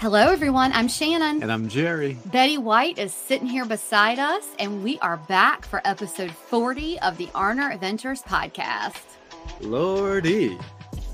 [0.00, 0.72] Hello, everyone.
[0.74, 1.42] I'm Shannon.
[1.42, 2.16] And I'm Jerry.
[2.26, 7.18] Betty White is sitting here beside us, and we are back for episode 40 of
[7.18, 9.02] the Arner Adventures podcast.
[9.60, 10.56] Lordy,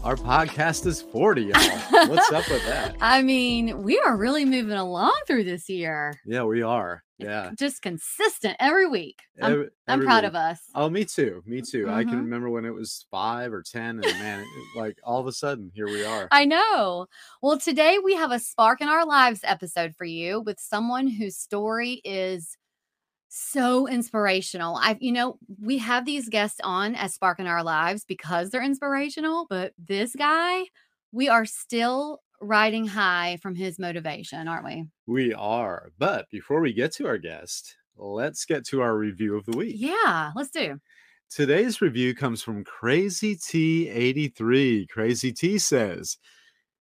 [0.05, 2.09] our podcast is 40, y'all.
[2.09, 2.95] What's up with that?
[3.01, 6.21] I mean, we are really moving along through this year.
[6.27, 7.03] Yeah, we are.
[7.17, 7.53] Yeah.
[7.59, 9.21] Just consistent every week.
[9.41, 10.29] I'm, Every- I'm every proud week.
[10.29, 10.61] of us.
[10.75, 11.43] Oh, me too.
[11.47, 11.89] Me too.
[11.89, 12.09] I Mhm.
[12.11, 15.33] can remember when it was five or 10, and man, it, like all of a
[15.33, 16.29] sudden, here we are.
[16.31, 17.07] I know.
[17.41, 21.39] Well, today we have a Spark in Our Lives episode for you with someone whose
[21.39, 22.59] story is
[23.35, 24.77] so inspirational.
[24.77, 28.63] I you know, we have these guests on as Spark in Our Lives because they're
[28.63, 30.65] inspirational, but this guy,
[31.11, 34.85] we are still riding high from his motivation, aren't we?
[35.07, 35.91] We are.
[35.99, 39.75] But before we get to our guest, let's get to our review of the week.
[39.79, 40.79] Yeah, let's do.
[41.31, 44.89] Today's review comes from Crazy T83.
[44.89, 46.19] Crazy T says,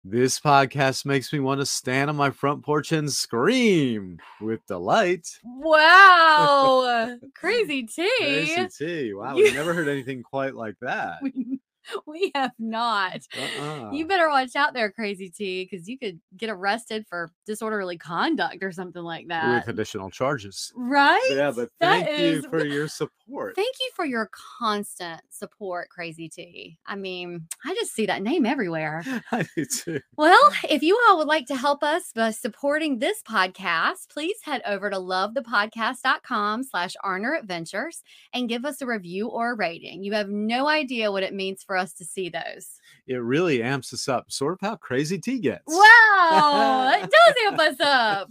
[0.04, 5.28] This podcast makes me want to stand on my front porch and scream with delight.
[5.44, 7.18] Wow.
[7.36, 8.10] Crazy T.
[8.18, 9.14] Crazy T.
[9.14, 11.20] Wow, You- we've never heard anything quite like that.
[11.22, 11.60] We,
[12.08, 13.22] we have not.
[13.38, 13.92] Uh-uh.
[13.92, 18.64] You better watch out there, Crazy T, because you could get arrested for disorderly conduct
[18.64, 19.66] or something like that.
[19.66, 20.72] with additional charges.
[20.76, 21.20] right?
[21.32, 23.56] Yeah, but That thank you is- for your support.
[23.56, 24.30] Thank you for your
[24.60, 26.78] constant support, Crazy T.
[26.86, 29.04] I mean, I just see that name everywhere.
[29.32, 30.02] I do too.
[30.18, 30.38] Well,
[30.70, 34.90] if you all would like to help us by supporting this podcast, please head over
[34.90, 40.04] to lovethepodcast.com slash Arner Adventures and give us a review or a rating.
[40.04, 42.80] You have no idea what it means for us to see those.
[43.08, 45.64] It really amps us up, sort of how Crazy T gets.
[45.68, 48.30] Wow, it does amp us up.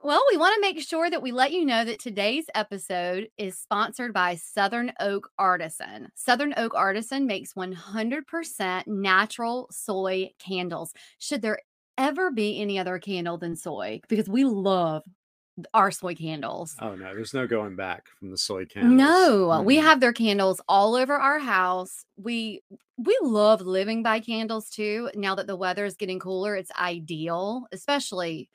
[0.00, 3.58] Well, we want to make sure that we let you know that today's episode is
[3.58, 6.08] sponsored by Southern Oak Artisan.
[6.14, 10.92] Southern Oak Artisan makes 100% natural soy candles.
[11.18, 11.58] Should there
[11.96, 14.00] ever be any other candle than soy?
[14.08, 15.02] Because we love
[15.74, 16.76] our soy candles.
[16.80, 18.98] Oh no, there's no going back from the soy candles.
[18.98, 19.82] No, we Mm-mm.
[19.82, 22.04] have their candles all over our house.
[22.16, 22.62] We
[22.96, 25.10] we love living by candles too.
[25.14, 28.48] Now that the weather is getting cooler, it's ideal, especially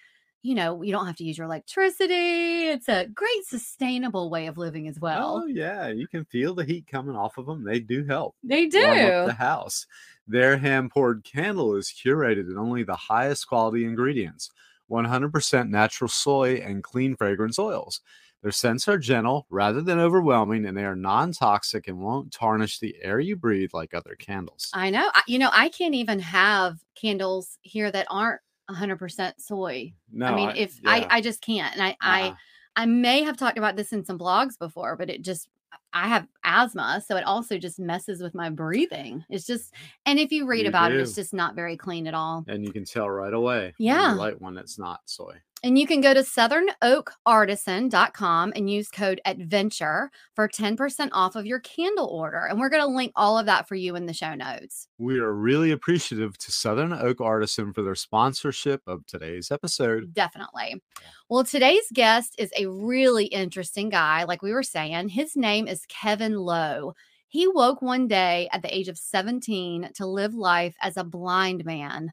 [0.46, 2.68] you know, you don't have to use your electricity.
[2.68, 5.42] It's a great sustainable way of living as well.
[5.42, 7.64] Oh yeah, you can feel the heat coming off of them.
[7.64, 8.36] They do help.
[8.44, 8.80] they do.
[9.26, 9.88] the house.
[10.28, 14.52] Their hand poured candle is curated in only the highest quality ingredients
[14.94, 18.02] 100% natural soy and clean fragrance oils.
[18.44, 22.80] Their scents are gentle rather than overwhelming, and they are non toxic and won't tarnish
[22.80, 24.70] the air you breathe like other candles.
[24.74, 25.10] I know.
[25.14, 29.94] I, you know, I can't even have candles here that aren't 100% soy.
[30.12, 31.74] no, I mean, if I, yeah, I just can't.
[31.74, 32.36] And I, I, uh-uh.
[32.76, 35.48] I may have talked about this in some blogs before, but it just
[35.94, 39.24] I have asthma, so it also just messes with my breathing.
[39.30, 39.74] It's just
[40.06, 42.44] and if you read You about it, it's just not very clean at all.
[42.48, 43.74] and you can tell right away.
[43.78, 44.14] Yeah.
[44.14, 45.36] light one that's not soy.
[45.66, 51.62] And you can go to southernoakartisan.com and use code adventure for 10% off of your
[51.62, 52.46] candle order.
[52.46, 54.90] And we're going to link all of that for you in the show notes.
[54.98, 60.14] We are really appreciative to Southern Oak Artisan for their sponsorship of today's episode.
[60.14, 60.84] Definitely.
[61.30, 64.26] Well, today's guest is a really interesting guy.
[64.26, 66.92] Like we were saying, his name is Kevin Lowe.
[67.30, 71.64] He woke one day at the age of 17 to live life as a blind
[71.64, 72.12] man.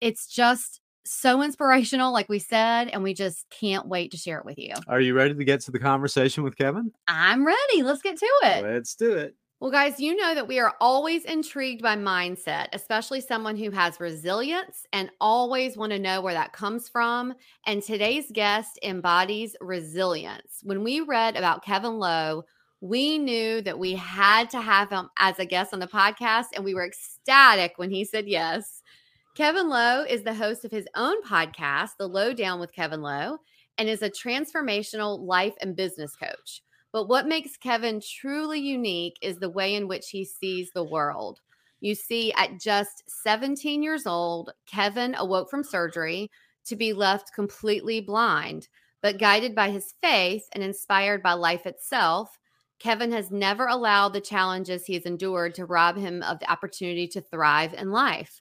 [0.00, 4.44] It's just so inspirational, like we said, and we just can't wait to share it
[4.44, 4.74] with you.
[4.88, 6.92] Are you ready to get to the conversation with Kevin?
[7.08, 7.82] I'm ready.
[7.82, 8.64] Let's get to it.
[8.64, 9.34] Let's do it.
[9.58, 13.98] Well, guys, you know that we are always intrigued by mindset, especially someone who has
[13.98, 17.32] resilience and always want to know where that comes from.
[17.66, 20.60] And today's guest embodies resilience.
[20.62, 22.44] When we read about Kevin Lowe,
[22.82, 26.62] we knew that we had to have him as a guest on the podcast, and
[26.62, 28.82] we were ecstatic when he said yes.
[29.36, 33.36] Kevin Lowe is the host of his own podcast, The Lowdown with Kevin Lowe,
[33.76, 36.62] and is a transformational life and business coach.
[36.90, 41.40] But what makes Kevin truly unique is the way in which he sees the world.
[41.80, 46.30] You see, at just 17 years old, Kevin awoke from surgery
[46.64, 48.68] to be left completely blind.
[49.02, 52.38] But guided by his faith and inspired by life itself,
[52.78, 57.06] Kevin has never allowed the challenges he has endured to rob him of the opportunity
[57.08, 58.40] to thrive in life.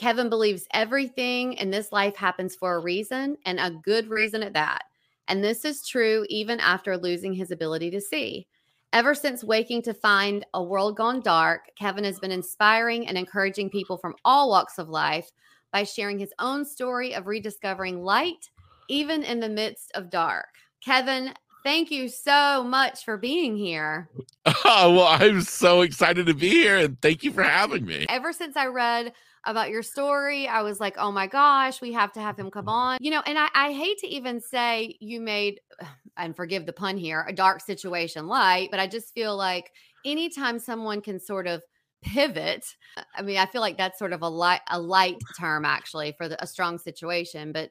[0.00, 4.54] Kevin believes everything in this life happens for a reason and a good reason at
[4.54, 4.84] that.
[5.28, 8.46] And this is true even after losing his ability to see.
[8.94, 13.68] Ever since waking to find a world gone dark, Kevin has been inspiring and encouraging
[13.68, 15.30] people from all walks of life
[15.70, 18.48] by sharing his own story of rediscovering light,
[18.88, 20.48] even in the midst of dark.
[20.82, 24.08] Kevin, thank you so much for being here.
[24.64, 28.06] Oh, well, I'm so excited to be here and thank you for having me.
[28.08, 29.12] Ever since I read
[29.44, 32.66] about your story, I was like, oh my gosh, we have to have him come
[32.66, 32.74] mm-hmm.
[32.74, 32.98] on.
[33.00, 35.60] You know, and I, I hate to even say you made,
[36.16, 39.70] and forgive the pun here, a dark situation light, but I just feel like
[40.04, 41.62] anytime someone can sort of
[42.02, 42.64] pivot
[42.96, 46.14] uh, i mean i feel like that's sort of a light a light term actually
[46.16, 47.70] for the, a strong situation but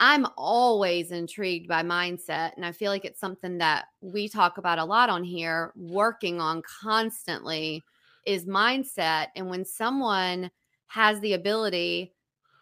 [0.00, 4.78] i'm always intrigued by mindset and i feel like it's something that we talk about
[4.78, 7.82] a lot on here working on constantly
[8.26, 10.50] is mindset and when someone
[10.88, 12.12] has the ability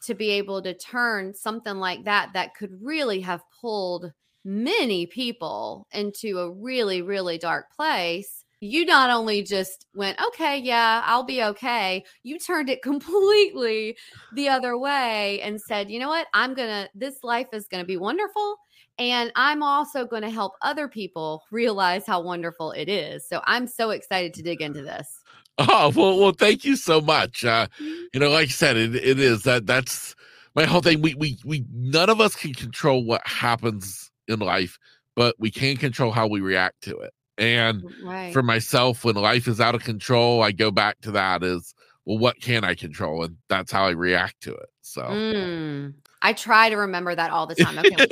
[0.05, 4.13] to be able to turn something like that that could really have pulled
[4.45, 11.03] many people into a really really dark place you not only just went, okay, yeah,
[11.05, 12.05] I'll be okay.
[12.23, 13.97] You turned it completely
[14.35, 16.27] the other way and said, you know what?
[16.33, 18.57] I'm to, this life is to be wonderful.
[18.99, 23.29] And I'm also to help other people realize how wonderful it is.
[23.29, 25.21] So I'm so excited to dig into this.
[25.69, 27.43] Oh, well, well, thank you so much.
[27.43, 28.05] Uh, mm-hmm.
[28.13, 30.15] you know, like I said, it, it is that that's
[30.55, 31.01] my whole thing.
[31.01, 34.79] We, we, we, none of us can control what happens in life,
[35.15, 37.15] but we can control how we react to it.
[37.39, 38.35] And right.
[38.35, 41.75] for myself, when life is out of control, I go back to that as
[42.07, 43.25] well, what can I control?
[43.25, 44.69] And that's how I react to it.
[44.81, 45.93] So mm.
[46.23, 47.79] I try to remember that all the time.
[47.79, 48.11] Okay, what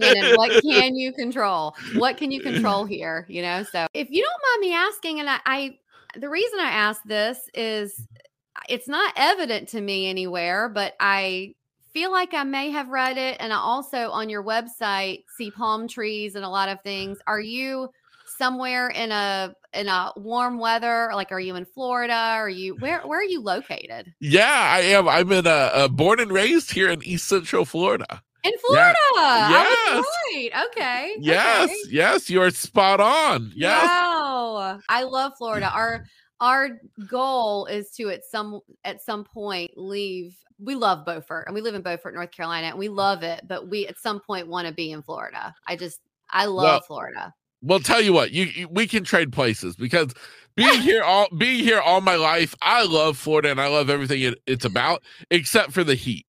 [0.00, 1.74] can, what can you control?
[1.96, 3.26] What can you control here?
[3.28, 5.78] You know, so if you don't mind me asking, and I, I
[6.16, 8.62] the reason I ask this is mm-hmm.
[8.68, 11.54] it's not evident to me anywhere, but I
[11.92, 13.36] feel like I may have read it.
[13.40, 17.18] And I also on your website see palm trees and a lot of things.
[17.26, 17.90] Are you
[18.38, 21.10] somewhere in a in a warm weather?
[21.14, 22.14] Like, are you in Florida?
[22.14, 23.00] Are you where?
[23.02, 24.12] Where are you located?
[24.20, 25.08] Yeah, I am.
[25.08, 28.22] I'm in a, a born and raised here in East Central Florida.
[28.44, 28.98] In Florida.
[29.14, 30.04] Yes.
[30.34, 30.50] right.
[30.66, 31.16] Okay.
[31.20, 31.70] Yes.
[31.70, 31.76] Okay.
[31.90, 32.28] Yes.
[32.28, 33.52] You are spot on.
[33.54, 33.86] Yes.
[33.86, 34.80] Wow.
[34.88, 35.70] I love Florida.
[35.72, 36.04] Our
[36.40, 36.70] our
[37.08, 40.36] goal is to at some at some point leave.
[40.58, 43.68] We love Beaufort and we live in Beaufort, North Carolina, and we love it, but
[43.68, 45.54] we at some point want to be in Florida.
[45.66, 46.00] I just
[46.30, 50.12] I love well, Florida well, tell you what, you, you, we can trade places because
[50.56, 54.22] being here all being here all my life, I love Florida and I love everything
[54.22, 56.26] it, it's about, except for the heat.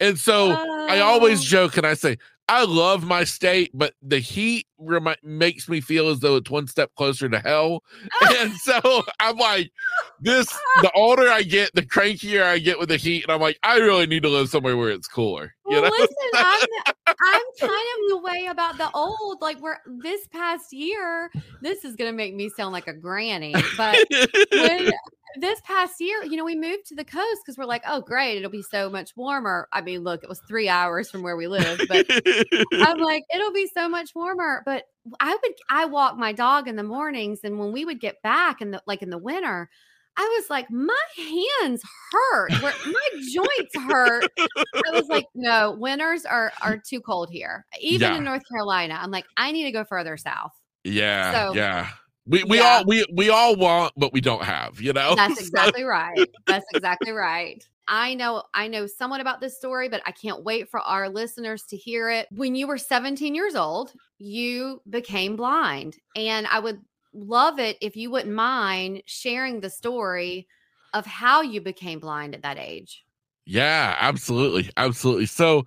[0.00, 0.52] And so
[0.88, 1.44] I always oh.
[1.44, 2.18] joke and I say,
[2.50, 6.66] I love my state, but the heat remi- makes me feel as though it's one
[6.66, 7.82] step closer to hell.
[8.38, 9.70] and so I'm like,
[10.20, 10.46] this,
[10.80, 13.24] the older I get, the crankier I get with the heat.
[13.24, 15.54] And I'm like, I really need to live somewhere where it's cooler.
[15.66, 15.90] Well, know?
[15.90, 16.68] listen, I'm,
[17.06, 21.30] I'm kind of the way about the old, like where this past year,
[21.60, 23.98] this is going to make me sound like a granny, but
[24.52, 24.90] when
[25.36, 28.38] this past year, you know, we moved to the coast because we're like, oh, great,
[28.38, 29.68] it'll be so much warmer.
[29.72, 32.06] I mean, look, it was three hours from where we live, but
[32.72, 34.62] I'm like, it'll be so much warmer.
[34.64, 34.84] But
[35.20, 38.60] I would, I walk my dog in the mornings, and when we would get back
[38.60, 39.68] in the like in the winter,
[40.16, 44.24] I was like, my hands hurt, where my joints hurt.
[44.38, 48.16] I was like, no, winters are are too cold here, even yeah.
[48.18, 48.98] in North Carolina.
[49.00, 50.52] I'm like, I need to go further south.
[50.84, 51.88] Yeah, so, yeah.
[52.28, 52.64] We we yeah.
[52.64, 54.80] all we we all want, but we don't have.
[54.80, 55.14] You know.
[55.14, 56.28] That's exactly right.
[56.46, 57.66] That's exactly right.
[57.88, 61.62] I know I know somewhat about this story, but I can't wait for our listeners
[61.70, 62.28] to hear it.
[62.30, 66.80] When you were 17 years old, you became blind, and I would
[67.14, 70.46] love it if you wouldn't mind sharing the story
[70.94, 73.04] of how you became blind at that age.
[73.46, 74.70] Yeah, absolutely.
[74.76, 75.26] Absolutely.
[75.26, 75.66] So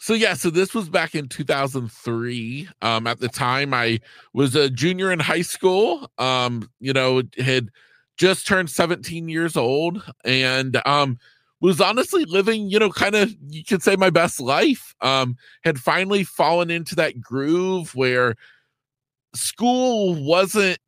[0.00, 2.68] so yeah, so this was back in 2003.
[2.80, 4.00] Um, at the time, I
[4.32, 6.10] was a junior in high school.
[6.16, 7.68] Um, you know, had
[8.16, 11.18] just turned 17 years old, and um,
[11.60, 14.94] was honestly living, you know, kind of you could say my best life.
[15.02, 18.36] Um, had finally fallen into that groove where
[19.34, 20.78] school wasn't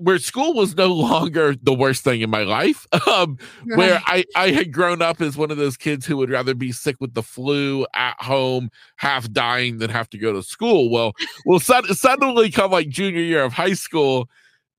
[0.00, 2.86] where school was no longer the worst thing in my life.
[3.08, 3.78] Um, right.
[3.78, 6.72] where I I had grown up as one of those kids who would rather be
[6.72, 10.90] sick with the flu at home, half dying, than have to go to school.
[10.90, 11.14] Well,
[11.46, 14.28] well, suddenly come like junior year of high school,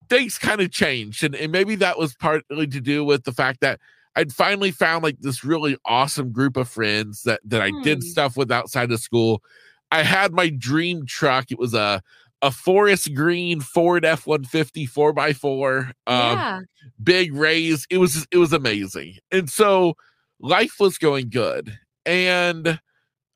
[0.09, 3.61] things kind of changed, and, and maybe that was partly to do with the fact
[3.61, 3.79] that
[4.15, 8.07] I'd finally found like this really awesome group of friends that that I did hmm.
[8.07, 9.41] stuff with outside of school.
[9.91, 11.51] I had my dream truck.
[11.51, 12.03] It was a
[12.41, 16.59] a forest green Ford F 150 4x4, um, yeah.
[17.01, 17.85] big raise.
[17.89, 19.15] It was it was amazing.
[19.31, 19.95] And so
[20.39, 21.77] life was going good.
[22.05, 22.79] And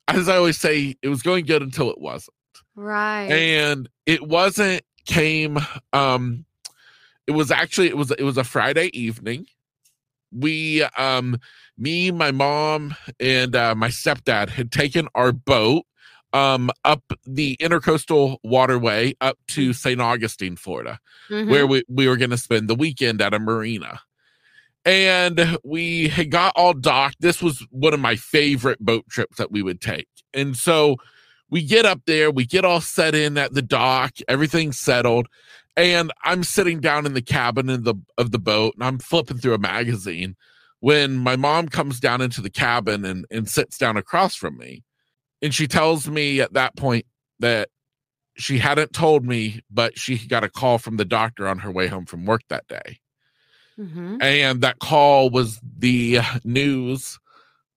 [0.08, 2.34] as I always say, it was going good until it wasn't.
[2.74, 3.30] Right.
[3.30, 5.58] And it wasn't came
[5.92, 6.46] um
[7.26, 9.46] it was actually it was it was a Friday evening.
[10.32, 11.38] We um
[11.76, 15.84] me, my mom, and uh, my stepdad had taken our boat
[16.34, 19.74] um, up the intercoastal waterway up to mm.
[19.74, 20.00] St.
[20.00, 20.98] Augustine, Florida,
[21.30, 21.48] mm-hmm.
[21.48, 24.00] where we, we were going to spend the weekend at a marina.
[24.84, 27.20] And we had got all docked.
[27.20, 30.08] This was one of my favorite boat trips that we would take.
[30.34, 30.96] And so
[31.48, 35.28] we get up there, we get all set in at the dock, everything's settled.
[35.76, 39.38] And I'm sitting down in the cabin in the of the boat and I'm flipping
[39.38, 40.36] through a magazine
[40.80, 44.83] when my mom comes down into the cabin and, and sits down across from me
[45.44, 47.04] and she tells me at that point
[47.38, 47.68] that
[48.34, 51.86] she hadn't told me, but she got a call from the doctor on her way
[51.86, 52.98] home from work that day.
[53.78, 54.22] Mm-hmm.
[54.22, 57.18] And that call was the news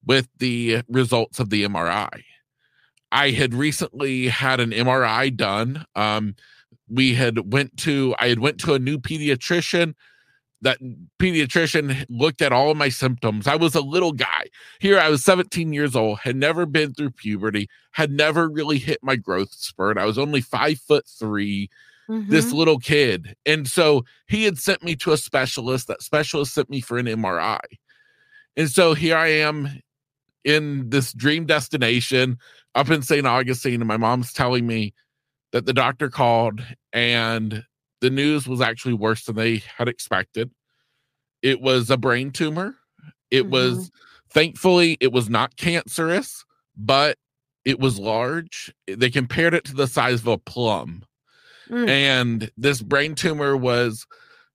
[0.06, 2.24] with the results of the MRI.
[3.12, 5.86] I had recently had an MRI done.
[5.94, 6.36] Um,
[6.90, 9.94] we had went to I had went to a new pediatrician
[10.62, 10.80] that
[11.20, 13.48] pediatrician looked at all of my symptoms.
[13.48, 14.48] I was a little guy.
[14.80, 19.00] Here I was 17 years old, had never been through puberty, had never really hit
[19.04, 19.98] my growth spurt.
[19.98, 21.70] I was only five foot 3
[22.10, 22.32] mm-hmm.
[22.32, 23.36] this little kid.
[23.46, 25.88] And so he had sent me to a specialist.
[25.88, 27.60] That specialist sent me for an MRI.
[28.56, 29.82] And so here I am
[30.44, 32.40] in this dream destination
[32.74, 33.28] up in St.
[33.28, 34.94] Augustine, and my mom's telling me
[35.52, 36.62] that the doctor called
[36.94, 37.64] and
[38.02, 40.52] the news was actually worse than they had expected.
[41.42, 42.76] It was a brain tumor.
[43.32, 43.52] It mm-hmm.
[43.52, 43.92] was
[44.32, 47.18] thankfully it was not cancerous, but
[47.66, 48.74] it was large.
[48.88, 51.04] They compared it to the size of a plum.
[51.70, 51.90] Mm.
[51.90, 54.06] And this brain tumor was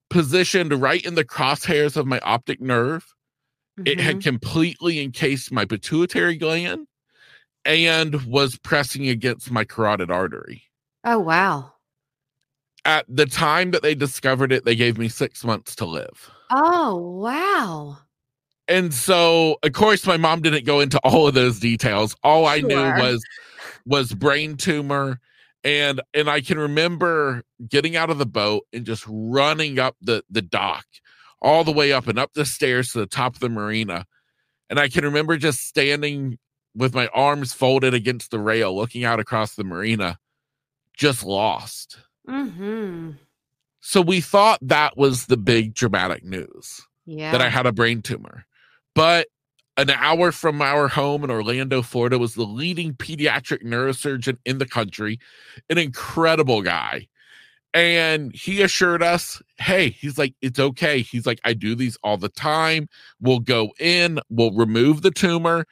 [0.09, 3.05] positioned right in the crosshairs of my optic nerve.
[3.79, 3.87] Mm-hmm.
[3.87, 4.29] It had mm-hmm.
[4.29, 6.87] completely encased my pituitary gland
[7.65, 10.63] and was pressing against my carotid artery.
[11.03, 11.72] Oh, wow
[12.85, 16.29] at the time that they discovered it, they gave me six months to live.
[16.51, 17.97] Oh, wow.
[18.67, 22.15] And so, of course, my mom didn't go into all of those details.
[22.23, 23.23] All I knew was
[23.85, 25.19] was brain tumor.
[25.65, 30.23] And and I can remember getting out of the boat and just running up the,
[30.29, 30.85] the dock,
[31.41, 34.05] all the way up and up the stairs to the top of the marina.
[34.69, 36.37] And I can remember just standing
[36.75, 40.17] with my arms folded against the rail, looking out across the marina,
[40.93, 41.97] just lost.
[42.27, 43.11] Mm-hmm.
[43.81, 46.81] So we thought that was the big dramatic news.
[47.05, 47.31] Yeah.
[47.31, 48.45] That I had a brain tumor.
[48.95, 49.27] But
[49.75, 54.65] an hour from our home in Orlando, Florida, was the leading pediatric neurosurgeon in the
[54.65, 55.19] country,
[55.69, 57.07] an incredible guy.
[57.73, 61.01] And he assured us, hey, he's like, it's okay.
[61.01, 62.87] He's like, I do these all the time.
[63.19, 65.65] We'll go in, we'll remove the tumor.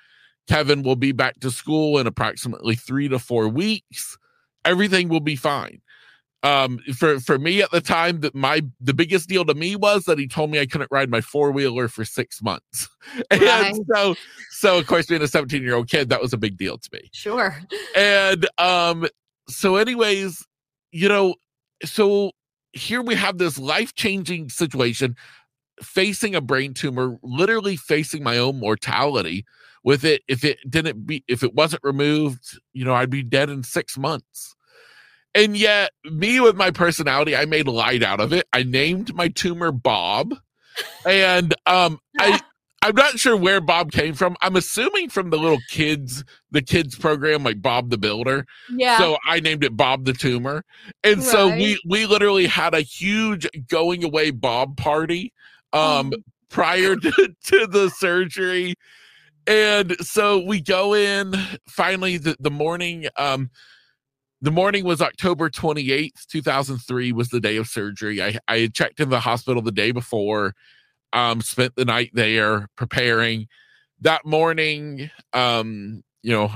[0.47, 4.17] Kevin will be back to school in approximately three to four weeks.
[4.65, 5.80] Everything will be fine
[6.43, 10.05] um for for me at the time that my the biggest deal to me was
[10.05, 12.87] that he told me i couldn't ride my four-wheeler for six months.
[13.31, 13.75] And right.
[13.93, 14.15] so
[14.51, 16.89] so of course being a 17 year old kid that was a big deal to
[16.93, 17.09] me.
[17.11, 17.59] Sure.
[17.95, 19.07] And um
[19.49, 20.45] so anyways
[20.91, 21.35] you know
[21.83, 22.31] so
[22.73, 25.15] here we have this life-changing situation
[25.81, 29.45] facing a brain tumor literally facing my own mortality
[29.83, 30.21] with it.
[30.27, 33.97] If it didn't be if it wasn't removed you know i'd be dead in six
[33.97, 34.55] months
[35.33, 38.47] and yet, me with my personality, I made light out of it.
[38.53, 40.35] I named my tumor Bob.
[41.05, 42.39] And um I
[42.83, 44.35] I'm not sure where Bob came from.
[44.41, 48.47] I'm assuming from the little kids, the kids program like Bob the Builder.
[48.71, 48.97] Yeah.
[48.97, 50.65] So I named it Bob the Tumor.
[51.03, 51.25] And right.
[51.25, 55.31] so we we literally had a huge going away Bob party
[55.73, 56.21] um oh.
[56.49, 58.73] prior to, to the surgery.
[59.47, 61.33] And so we go in
[61.67, 63.51] finally the, the morning um
[64.41, 68.21] the morning was October 28th, 2003 was the day of surgery.
[68.23, 70.55] I, I had checked in the hospital the day before,
[71.13, 73.47] um, spent the night there preparing.
[74.01, 76.51] That morning, um, you know,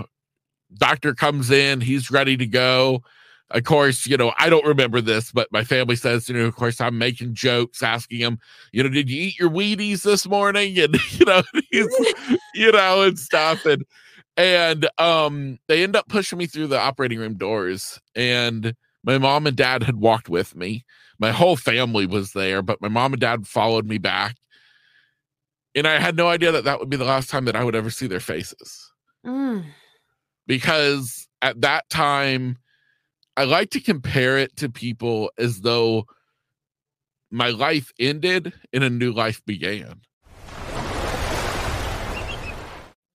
[0.77, 3.03] doctor comes in, he's ready to go.
[3.51, 6.55] of course, you know, I don't remember this, but my family says, you know, of
[6.55, 8.39] course, I'm making jokes, asking him,
[8.71, 10.77] you know, did you eat your Wheaties this morning?
[10.79, 11.43] And you know,
[12.55, 13.65] you know, and stuff.
[13.65, 13.83] And
[14.37, 17.99] and um they end up pushing me through the operating room doors.
[18.15, 20.83] And my mom and dad had walked with me.
[21.19, 24.35] My whole family was there, but my mom and dad followed me back.
[25.75, 27.75] And I had no idea that that would be the last time that I would
[27.75, 28.91] ever see their faces.
[29.25, 29.65] Mm.
[30.47, 32.57] Because at that time,
[33.37, 36.05] I like to compare it to people as though
[37.31, 40.01] my life ended and a new life began.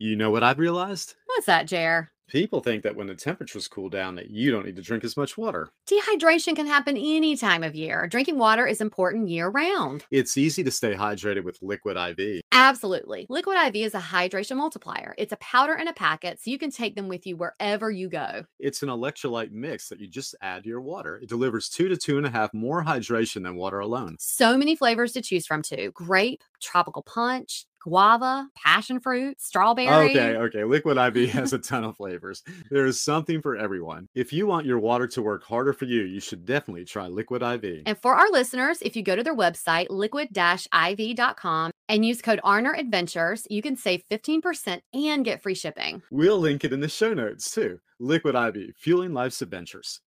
[0.02, 1.14] You know what I've realized?
[1.26, 2.10] What's that, Jer?
[2.26, 5.14] People think that when the temperatures cool down that you don't need to drink as
[5.14, 5.68] much water.
[5.86, 8.06] Dehydration can happen any time of year.
[8.06, 10.06] Drinking water is important year round.
[10.10, 12.40] It's easy to stay hydrated with Liquid IV.
[12.50, 13.26] Absolutely.
[13.28, 15.14] Liquid IV is a hydration multiplier.
[15.18, 18.08] It's a powder and a packet, so you can take them with you wherever you
[18.08, 18.44] go.
[18.58, 21.18] It's an electrolyte mix that you just add to your water.
[21.18, 24.16] It delivers two to two and a half more hydration than water alone.
[24.18, 30.10] So many flavors to choose from, too grape, tropical punch, guava, passion fruit, strawberry.
[30.10, 30.64] Okay, okay.
[30.64, 32.42] Liquid IV has a ton of flavors.
[32.70, 34.06] There is something for everyone.
[34.14, 37.42] If you want your water to work harder for you, you should definitely try Liquid
[37.42, 37.82] IV.
[37.86, 42.78] And for our listeners, if you go to their website, liquid-iv.com, and use code Arner
[42.78, 46.02] Adventures, you can save 15% and get free shipping.
[46.10, 47.80] We'll link it in the show notes too.
[47.98, 50.00] Liquid IV, fueling life's adventures.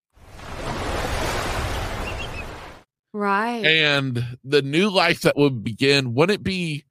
[3.14, 3.64] Right.
[3.64, 6.86] And the new life that would begin wouldn't be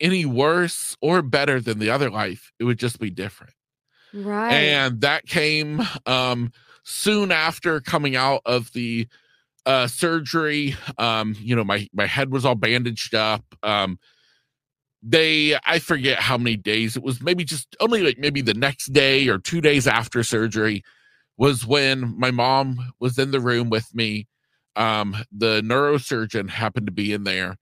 [0.00, 2.52] any worse or better than the other life.
[2.58, 3.54] It would just be different.
[4.12, 4.52] right.
[4.52, 6.52] And that came um
[6.84, 9.08] soon after coming out of the
[9.66, 10.76] uh surgery.
[10.98, 13.44] Um, you know, my my head was all bandaged up.
[13.62, 13.98] Um
[15.02, 18.92] they I forget how many days it was, maybe just only like maybe the next
[18.92, 20.82] day or two days after surgery
[21.36, 24.26] was when my mom was in the room with me.
[24.76, 27.56] Um, the neurosurgeon happened to be in there.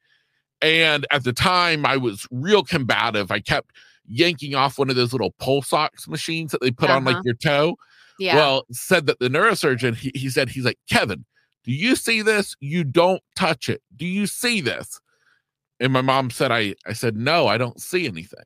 [0.63, 3.31] And at the time, I was real combative.
[3.31, 3.73] I kept
[4.07, 7.23] yanking off one of those little pulse ox machines that they put on like Uh-huh.
[7.25, 7.77] your toe.
[8.19, 8.37] yeah.
[8.37, 11.25] Well, said that the neurosurgeon, he, he said, he's like, Kevin,
[11.65, 12.55] do you see this?
[12.61, 13.83] You don't touch it.
[13.97, 15.01] Do you see this?
[15.81, 18.45] And my mom said, I, I said, no, I don't see anything.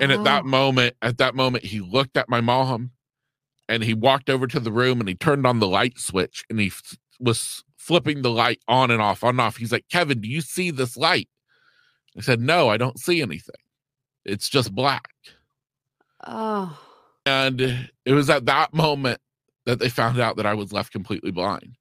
[0.00, 0.48] And at that Oh.
[0.48, 2.92] moment, at that moment, he looked at my mom
[3.68, 6.60] and he walked over to the room and he turned on the light switch and
[6.60, 6.70] he
[7.18, 9.56] was flipping the light on and off, on and off.
[9.56, 11.26] He's like, Kevin, do you see this light?
[12.18, 13.54] I said, no, I don't see anything.
[14.26, 15.08] It's just black.
[16.26, 16.78] Oh.
[17.24, 19.20] And it was at that moment
[19.64, 21.76] that they found out that I was left completely blind.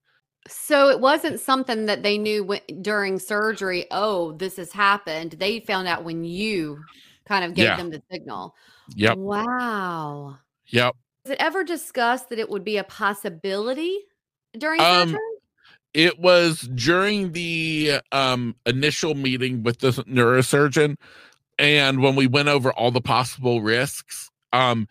[0.47, 3.85] So it wasn't something that they knew when, during surgery.
[3.91, 5.31] Oh, this has happened.
[5.31, 6.79] They found out when you
[7.25, 7.75] kind of gave Yeah.
[7.75, 8.55] them the signal.
[8.95, 9.17] Yep.
[9.17, 10.37] Wow.
[10.67, 10.95] Yep.
[11.25, 13.99] Was it ever discussed that it would be a possibility
[14.57, 15.19] during Um, surgery?
[15.93, 20.97] It was during the um, initial meeting with the neurosurgeon.
[21.59, 24.87] And when we went over all the possible risks, um,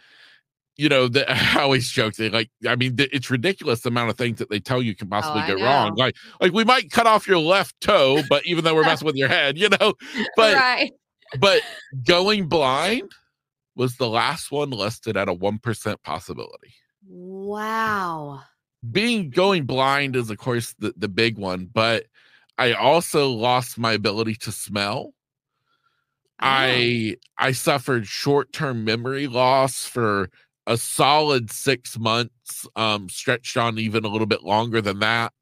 [0.76, 1.24] you know, the,
[1.58, 4.50] I always joke they like, I mean, th- it's ridiculous the amount of things that
[4.50, 5.94] they tell you can possibly Oh, go wrong.
[5.96, 9.16] Like, like we might cut off your left toe, but even though we're messing with
[9.16, 9.94] your head, you know,
[10.36, 10.92] but right.
[11.38, 11.62] but
[12.04, 13.10] going blind
[13.74, 16.74] was the last one listed at a 1% possibility.
[17.06, 18.42] Wow.
[18.92, 22.06] Being going blind is of course the, the big one, but
[22.58, 25.12] I also lost my ability to smell.
[26.40, 26.44] Oh.
[26.48, 30.30] I I suffered short-term memory loss for
[30.66, 35.32] a solid 6 months, um stretched on even a little bit longer than that.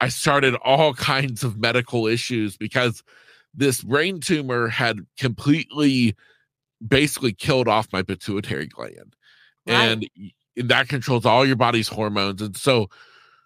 [0.00, 3.02] I started all kinds of medical issues because
[3.54, 6.14] this brain tumor had completely
[6.86, 9.16] basically killed off my pituitary gland
[9.66, 10.04] Right.
[10.06, 10.08] and
[10.56, 12.88] that controls all your body's hormones and so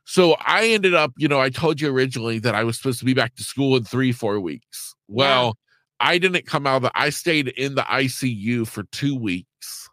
[0.05, 3.05] so i ended up you know i told you originally that i was supposed to
[3.05, 5.57] be back to school in three four weeks well
[6.01, 9.89] i didn't come out of the i stayed in the icu for two weeks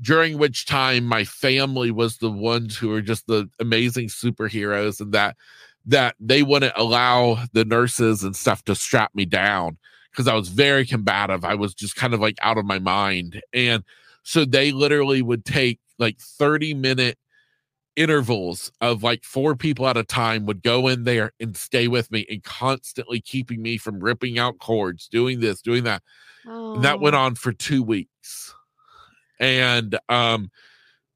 [0.00, 5.12] during which time my family was the ones who were just the amazing superheroes and
[5.12, 5.36] that
[5.86, 9.76] that they wouldn't allow the nurses and stuff to strap me down
[10.10, 11.44] because I was very combative.
[11.44, 13.42] I was just kind of like out of my mind.
[13.52, 13.82] And
[14.22, 17.18] so they literally would take like 30 minute
[17.96, 22.10] intervals of like four people at a time would go in there and stay with
[22.10, 26.02] me and constantly keeping me from ripping out cords, doing this, doing that.
[26.74, 28.54] And that went on for two weeks.
[29.40, 30.50] And um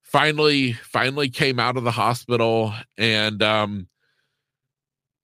[0.02, 3.88] finally, finally came out of the hospital and um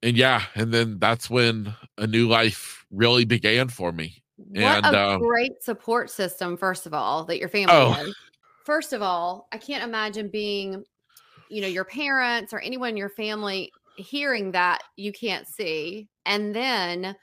[0.02, 4.22] and yeah, and then that's when a new life really began for me.
[4.36, 7.94] What And, a um, great support system, first of all, that your family Oh.
[7.94, 8.14] is.
[8.64, 10.84] First of all, I can't imagine being
[11.48, 16.08] you know your parents or anyone in your family hearing that you can't see.
[16.24, 17.16] And then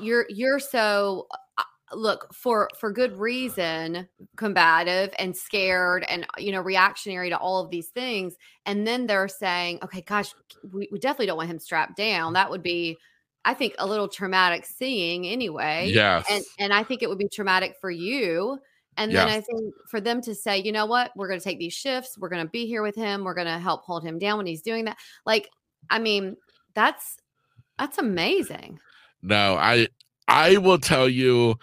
[0.00, 1.26] you're you're so
[1.58, 1.62] uh,
[1.92, 7.70] look for for good reason combative and scared and you know reactionary to all of
[7.70, 8.36] these things.
[8.66, 10.32] And then they're saying okay gosh
[10.72, 12.34] we, we definitely don't want him strapped down.
[12.34, 12.96] That would be
[13.44, 15.90] i think a little traumatic seeing anyway.
[15.92, 16.26] Yes.
[16.30, 18.58] and and i think it would be traumatic for you
[18.96, 19.36] and then Yes.
[19.36, 22.18] i think for them to say you know what we're going to take these shifts
[22.18, 24.46] we're going to be here with him we're going to help hold him down when
[24.46, 25.48] he's doing that like
[25.90, 26.36] i mean
[26.74, 27.16] that's
[27.78, 28.78] that's amazing
[29.22, 29.88] No, I
[30.28, 31.56] I will tell you,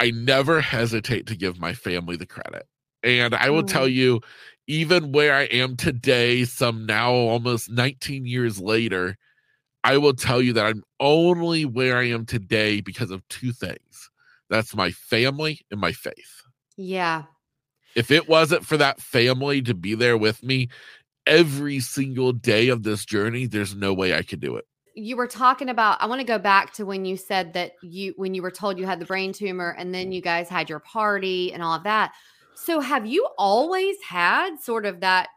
[0.00, 2.66] I never hesitate to give my family the credit.
[3.02, 3.94] And I will tell mm.
[3.94, 4.20] you,
[4.66, 9.16] even where I am today, some now almost 19 years later,
[9.84, 14.10] I will tell you that I'm only where I am today because of two things.
[14.50, 16.43] That's my family and my faith.
[16.76, 17.24] Yeah
[17.94, 20.68] If it wasn't for that family to be there with me
[21.26, 24.66] every single day of this journey, there's no way I could do it.
[24.94, 28.12] you were talking about i want to go back to when you said that you
[28.16, 30.78] when you were told you had the brain tumor and then you guys had your
[30.80, 32.12] party and all of that
[32.54, 35.28] so have you always had sort of that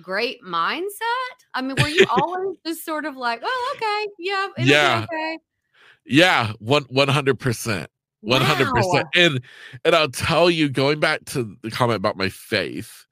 [0.00, 5.04] great mindset i mean were you always just sort of like oh okay yeah Yeah.
[5.04, 5.38] okay
[6.06, 7.90] Yeah, one one hundred percent.
[8.26, 9.06] One hundred percent.
[9.14, 9.40] And
[9.84, 13.06] and I'll tell you, going back to the comment about my faith,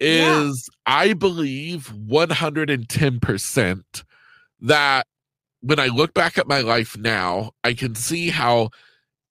[0.00, 0.48] Yeah.
[0.48, 4.04] is I believe one hundred and ten percent
[4.60, 5.06] that
[5.60, 8.70] when I look back at my life now, I can see how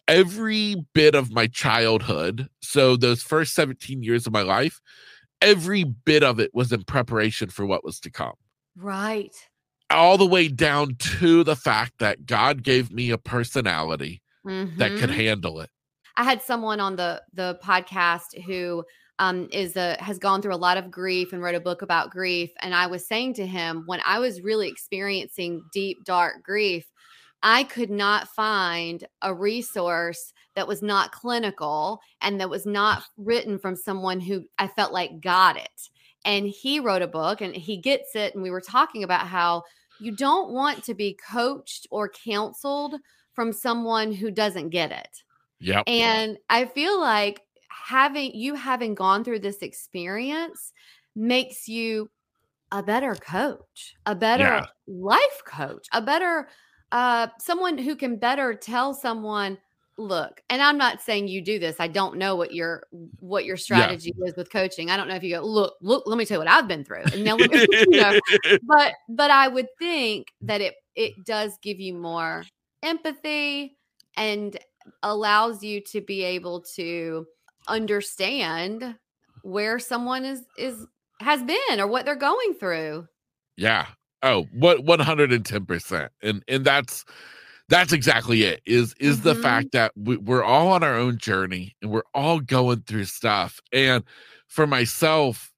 [0.08, 4.80] every bit of my childhood, so those first 17 years of my life,
[5.42, 8.34] every bit of it was in preparation for what was to come
[8.78, 9.36] right
[9.90, 15.10] all the way down to the fact that God gave me a personality that could
[15.10, 15.16] Mhm.
[15.16, 15.70] handle it.
[16.18, 18.84] I had someone on the the podcast who
[19.20, 22.10] um, is a has gone through a lot of grief and wrote a book about
[22.10, 22.50] grief.
[22.62, 26.90] And I was saying to him when I was really experiencing deep dark grief,
[27.44, 33.60] I could not find a resource that was not clinical and that was not written
[33.60, 35.90] from someone who I felt like got it.
[36.26, 38.34] And he wrote a book and he gets it.
[38.34, 39.64] And we were talking about how
[40.00, 42.96] you don't want to be coached or counseled
[43.34, 45.24] from someone who doesn't get it.
[45.60, 45.84] Yeah.
[45.88, 50.74] And I feel like having you having gone through this experience
[51.16, 52.10] makes you
[52.72, 54.66] a better coach, a better Yeah.
[54.88, 56.48] life coach, a better
[56.92, 59.58] uh someone who can better tell someone
[59.98, 62.84] look and i'm not saying you do this i don't know what your
[63.20, 66.18] what your strategy is with coaching i don't know if you go look look let
[66.18, 67.38] me tell you what i've been through and now
[67.88, 68.20] you know,
[68.64, 72.44] but but i would think that it it does give you more
[72.84, 73.78] empathy
[74.18, 74.58] and
[75.04, 77.28] allows you to be able to
[77.68, 78.98] understand
[79.44, 80.86] where someone is is
[81.22, 83.08] has been or what they're going through
[83.58, 83.88] yeah.
[84.24, 87.06] Oh, what one hundred and ten percent, and that's
[87.70, 88.62] that's exactly it.
[88.66, 89.36] Is is the Mhm.
[89.36, 93.60] fact that we, we're all on our own journey and we're all going through stuff.
[93.74, 94.04] And
[94.48, 95.51] for myself,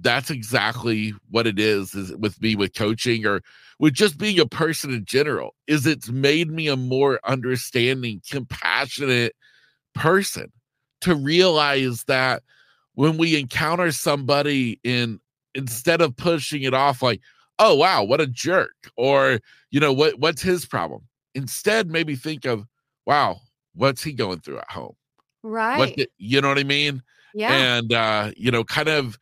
[0.00, 1.94] that's exactly what it is.
[1.94, 3.42] Is with me with coaching or
[3.78, 5.54] with just being a person in general.
[5.66, 9.34] Is it's made me a more understanding, compassionate
[9.94, 10.52] person
[11.02, 12.42] to realize that
[12.94, 15.20] when we encounter somebody in
[15.54, 17.20] instead of pushing it off like
[17.58, 19.40] oh wow what a jerk or
[19.70, 21.02] you know what what's his problem
[21.34, 22.64] instead maybe think of
[23.06, 23.36] wow
[23.74, 24.94] what's he going through at home
[25.42, 27.02] right what the- you know what i mean
[27.34, 29.18] yeah and uh you know kind of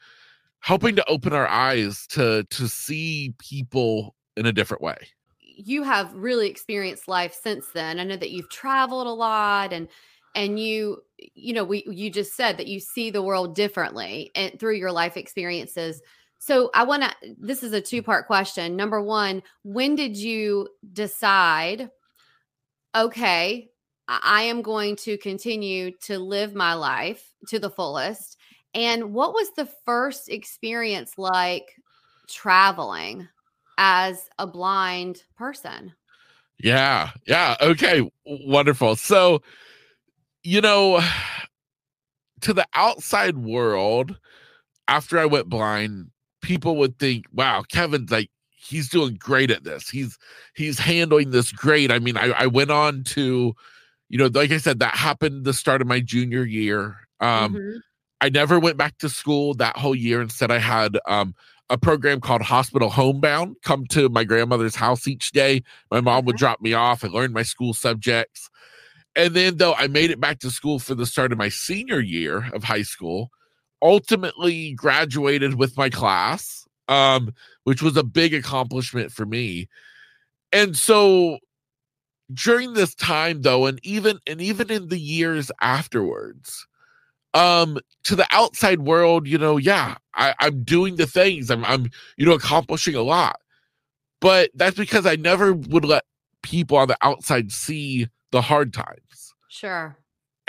[0.60, 4.96] helping to open our eyes to to see people in a different way
[5.58, 7.98] you have really experienced life since then.
[7.98, 9.88] I know that you've traveled a lot and
[10.34, 11.02] and you
[11.34, 14.92] you know we you just said that you see the world differently and through your
[14.92, 16.00] life experiences.
[16.38, 17.86] So I want to this is a mm.
[17.86, 18.76] two-part question.
[18.76, 21.90] Number 1, when did you decide
[22.94, 23.68] okay,
[24.08, 28.37] I am going to continue to live my life to the fullest?
[28.74, 31.74] And what was the first experience like
[32.28, 33.28] traveling
[33.78, 35.94] as a blind person?
[36.58, 37.10] Yeah.
[37.26, 37.56] Yeah.
[37.60, 38.08] Okay.
[38.24, 38.96] Wonderful.
[38.96, 39.42] So,
[40.42, 41.00] you know,
[42.40, 44.18] to the outside world,
[44.88, 46.10] after I went blind,
[46.42, 49.88] people would think, wow, Kevin's like, he's doing great at this.
[49.88, 50.18] He's
[50.54, 51.90] he's handling this great.
[51.92, 53.54] I mean, I, I went on to,
[54.08, 56.96] you know, like I said, that happened the start of my junior year.
[57.20, 57.80] Um, Mhm.
[58.20, 60.20] I never went back to school that whole year.
[60.22, 61.34] Instead, I had um,
[61.70, 65.62] a program called Hospital Homebound come to my grandmother's house each day.
[65.90, 67.04] My mom would drop me off.
[67.04, 68.50] I learned my school subjects.
[69.16, 72.00] And then, though, I made it back to school for the start of my senior
[72.00, 73.30] year of high school.
[73.82, 77.32] ultimately graduated with my class, um,
[77.64, 79.68] which was a big accomplishment for me.
[80.52, 81.38] And so
[82.32, 86.67] during this time though, and even and even in the years afterwards,
[87.38, 91.90] um, to the outside world, you know, yeah, I, I'm doing the things, I'm I'm,
[92.16, 93.40] you know, accomplishing a lot.
[94.20, 96.04] But that's because I never would let
[96.42, 99.34] people on the outside see the hard times.
[99.48, 99.96] Sure.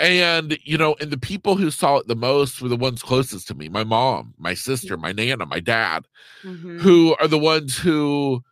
[0.00, 3.46] And, you know, and the people who saw it the most were the ones closest
[3.48, 6.06] to me my mom, my sister, my nana, my dad,
[6.44, 6.80] Mhm.
[6.80, 8.42] who are the ones who,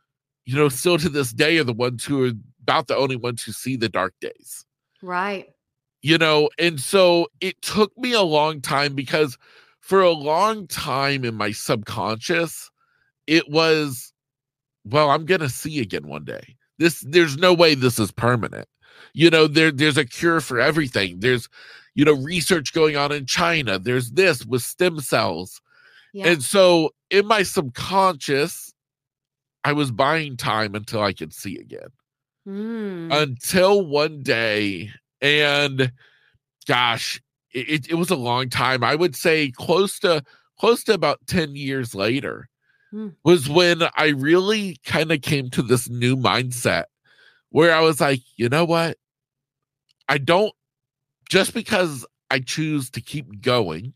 [0.44, 3.42] you know, still to this day are the ones who are about the only ones
[3.42, 4.66] who see the dark days,
[5.02, 5.48] Right.
[6.02, 6.48] You know.
[6.58, 9.36] And so it took me a long time because
[9.80, 12.70] for a long time in my subconscious,
[13.26, 14.12] it was,
[14.84, 16.56] well, I'm going to see again one day.
[16.78, 18.68] This, there's no way this is permanent
[19.14, 21.48] you know there there's a cure for everything there's
[21.94, 25.60] you know research going on in china there's this with stem cells
[26.12, 26.28] Yeah.
[26.28, 28.74] and so in my subconscious
[29.64, 31.88] i was buying time until i could see again
[32.46, 33.12] Mm.
[33.22, 35.92] until one day and
[36.66, 37.20] gosh
[37.52, 38.84] it, it, was a long time.
[38.84, 40.22] I would say close to
[40.58, 42.48] close to about 10 years later
[42.90, 43.08] Hmm.
[43.22, 46.84] was when i really kind of came to this new mindset
[47.50, 48.96] where i was like you know what?
[50.08, 50.54] I don't
[51.28, 53.92] just because i choose to keep going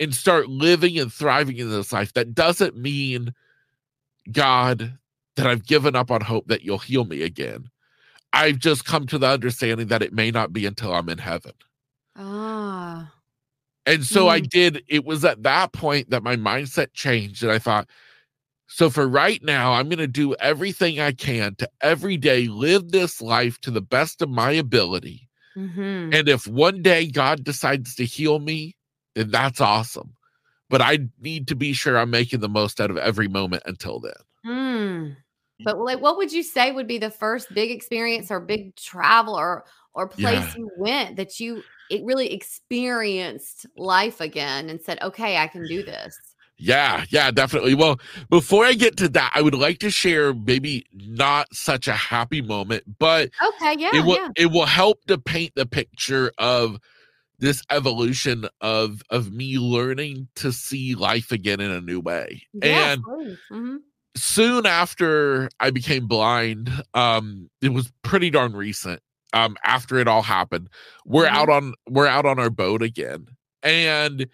[0.00, 3.32] and start living and thriving in this life that doesn't mean
[4.32, 4.98] god
[5.36, 7.70] that i've given up on hope that you'll heal me again
[8.32, 11.52] I've just come to the understanding that it may not be until I'm in heaven.
[12.16, 13.12] ah.
[13.86, 17.42] And so I did, it was at that point that my mindset changed.
[17.42, 17.88] And I thought,
[18.66, 22.90] so for right now, I'm going to do everything I can to every day live
[22.90, 25.28] this life to the best of my ability.
[25.54, 28.76] hmm And if one day God decides to heal me,
[29.14, 30.14] then that's awesome.
[30.68, 34.00] But I need to be sure I'm making the most out of every moment until
[34.00, 34.12] then.
[34.44, 35.16] Mm.
[35.64, 39.34] But like, what would you say would be the first big experience or big travel
[39.34, 40.54] or or place Yeah.
[40.54, 45.82] you went that you it really experienced life again and said, "Okay, I can do
[45.82, 46.18] this."
[46.60, 47.74] Yeah, yeah, definitely.
[47.74, 51.92] Well, before I get to that, I would like to share maybe not such a
[51.92, 54.28] happy moment, but Okay, yeah, it will yeah.
[54.36, 56.78] it will help to paint the picture of
[57.38, 62.42] this evolution of of me learning to see life again in a new way.
[62.52, 63.38] Yeah, And please.
[63.52, 63.76] Mm-hmm.
[64.18, 69.00] Soon after I became blind, um, it was pretty darn recent.
[69.32, 70.68] Um, after it all happened,
[71.04, 71.32] we're Mhm.
[71.32, 73.26] out on we're out on our boat again,
[73.62, 74.26] and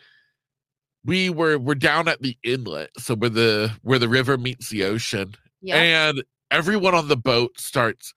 [1.05, 4.85] we were we're down at the inlet, so where the where the river meets the
[4.85, 5.77] ocean, Yeah.
[5.77, 8.15] and everyone on the boat starts,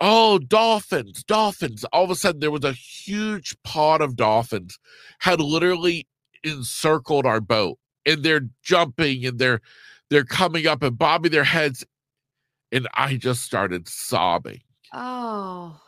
[0.00, 1.84] oh, dolphins, dolphins.
[1.92, 4.78] All of a sudden, there was a huge pod of dolphins
[5.20, 6.06] had literally
[6.44, 9.60] encircled our boat, and they're jumping and they're
[10.10, 11.84] they're coming up and bobbing their heads,
[12.72, 14.60] and I just started sobbing
[14.92, 15.80] oh.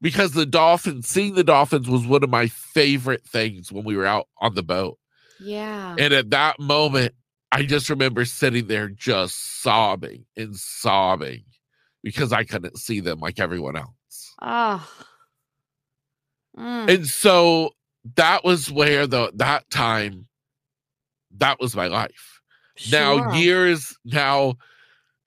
[0.00, 4.06] because the dolphins, seeing the dolphins, was one of my favorite things when we were
[4.06, 4.98] out on the boat.
[5.40, 5.96] Yeah.
[5.98, 7.14] And at that moment,
[7.52, 11.44] I just remember sitting there just sobbing and sobbing
[12.02, 14.34] because I couldn't see them like everyone else.
[14.42, 14.88] Oh.
[16.58, 16.90] Mm.
[16.94, 17.70] And so
[18.14, 20.26] that was where the that time
[21.38, 22.35] that was my life.
[22.90, 24.54] Now years now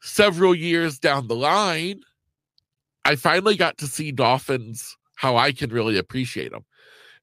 [0.02, 2.02] several years down the line,
[3.06, 6.66] I finally got to see dolphins how I can really appreciate them.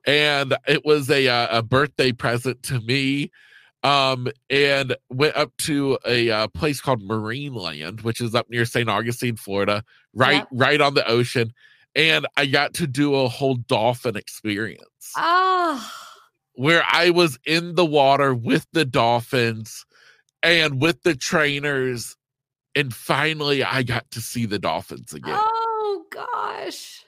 [0.06, 3.30] And it was a uh, a birthday present to me
[3.82, 8.88] um and went up to a uh, place called Marineland, which is up near St.
[8.88, 9.84] Augustine, Florida,
[10.14, 10.48] right Yep.
[10.52, 11.52] right on the ocean.
[11.94, 15.90] And I got to do a whole dolphin experience Oh.
[16.54, 19.84] where I was in the water with the dolphins
[20.46, 22.16] and with the trainers.
[22.74, 25.38] And finally, I got to see the dolphins again.
[25.38, 27.04] Oh gosh.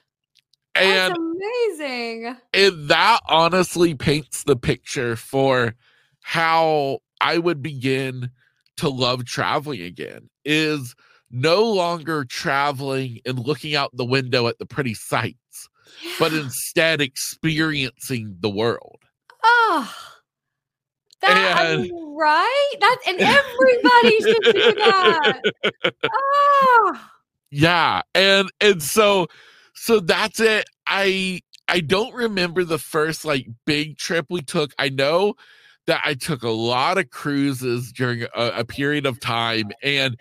[0.75, 2.37] and amazing.
[2.53, 5.75] and that honestly paints the picture for
[6.21, 8.31] how I would begin
[8.77, 10.95] to love traveling again is
[11.31, 15.69] no longer traveling and looking out the window at the pretty sights,
[16.17, 18.99] but instead experiencing the world.
[19.43, 19.93] Oh,
[21.21, 22.73] that And- right?
[22.79, 25.41] That's and everybody should do that.
[26.11, 27.01] Oh,
[27.51, 29.27] Yeah, and and so
[29.73, 30.65] so that's it.
[30.87, 34.73] I I don't remember the first like big trip we took.
[34.79, 35.35] I know
[35.87, 40.17] that I took a lot of cruises during a, a period of time and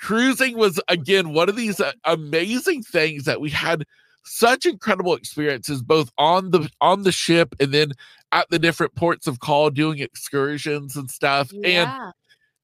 [0.00, 3.84] cruising was again one of these uh, amazing things that we had
[4.24, 7.92] such incredible experiences both on the on the ship and then
[8.32, 11.50] at the different ports of call doing excursions and stuff.
[11.52, 11.94] Yeah.
[11.94, 12.12] And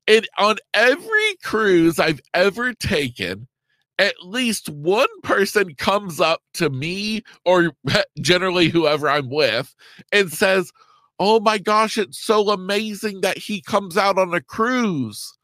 [0.09, 3.46] and on every cruise I've ever taken,
[3.98, 7.72] at least one person comes up to me or
[8.20, 9.74] generally whoever I'm with
[10.11, 10.72] and says,
[11.20, 15.37] Oh my gosh, it's so amazing that he comes out on a cruise.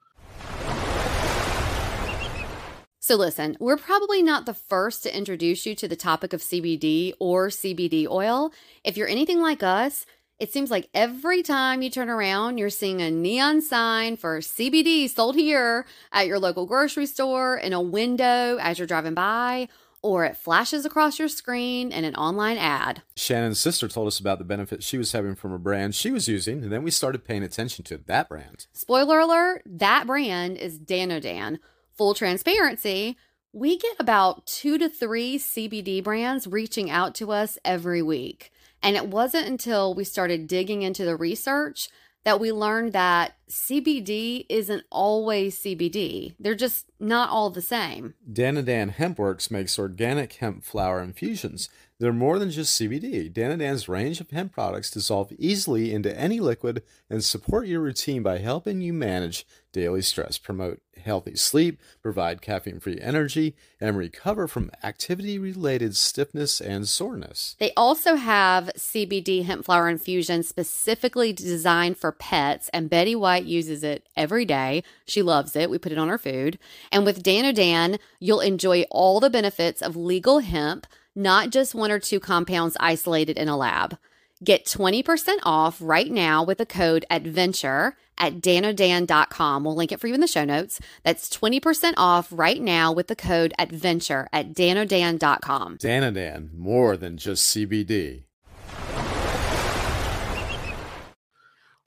[3.07, 7.13] So, listen, we're probably not the first to introduce you to the topic of CBD
[7.21, 8.51] or CBD oil.
[8.83, 10.07] If you're anything like us,
[10.39, 15.07] it seems like every time you turn around, you're seeing a neon sign for CBD
[15.11, 19.69] sold here at your local grocery store, in a window as you're driving by,
[20.01, 23.03] or it flashes across your screen in an online ad.
[23.17, 26.27] Shannon's sister told us about the benefits she was having from a brand she was
[26.27, 28.67] using, and then we started paying attention to that brand.
[28.73, 31.59] Spoiler alert, that brand is Danodan.
[31.97, 33.17] Full transparency,
[33.53, 38.51] we get about two to three CBD brands reaching out to us every week.
[38.83, 41.89] And it wasn't until we started digging into the research
[42.25, 46.35] that we learned that CBD isn't always CBD.
[46.39, 48.15] They're just not all the same.
[48.31, 51.69] Danodan Hempworks makes organic hemp flower infusions.
[52.01, 53.33] They're more than just CBD.
[53.33, 58.39] Danodan's range of hemp products dissolve easily into any liquid and support your routine by
[58.39, 64.71] helping you manage daily stress, promote healthy sleep, provide caffeine free energy, and recover from
[64.83, 67.57] activity related stiffness and soreness.
[67.59, 73.83] They also have CBD hemp flower infusion specifically designed for pets, and Betty White uses
[73.83, 74.85] it every day.
[75.05, 75.69] She loves it.
[75.69, 76.59] We put it on her food.
[76.93, 81.99] And with Danodan, you'll enjoy all the benefits of legal hemp, not just one or
[81.99, 83.99] two compounds isolated in a lab.
[84.43, 89.65] Get 20% off right now with the code ADVENTURE at danodan.com.
[89.65, 90.81] We'll link it for you in the show notes.
[91.03, 95.79] That's 20% off right now with the code ADVENTURE at danodan.com.
[95.79, 98.25] Danodan, more than just CBD.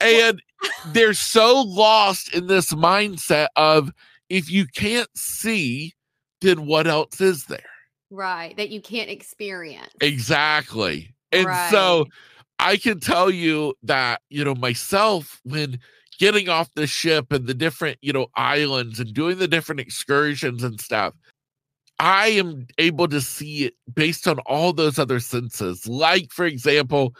[0.00, 0.42] And
[0.88, 3.90] they're so lost in this mindset of
[4.28, 5.94] if you can't see,
[6.40, 7.60] then what else is there?
[8.10, 8.56] Right.
[8.56, 9.92] That you can't experience.
[10.00, 11.14] Exactly.
[11.32, 12.06] And so
[12.58, 15.78] I can tell you that, you know, myself, when
[16.18, 20.64] getting off the ship and the different, you know, islands and doing the different excursions
[20.64, 21.14] and stuff,
[21.98, 25.86] I am able to see it based on all those other senses.
[25.86, 27.14] Like, for example,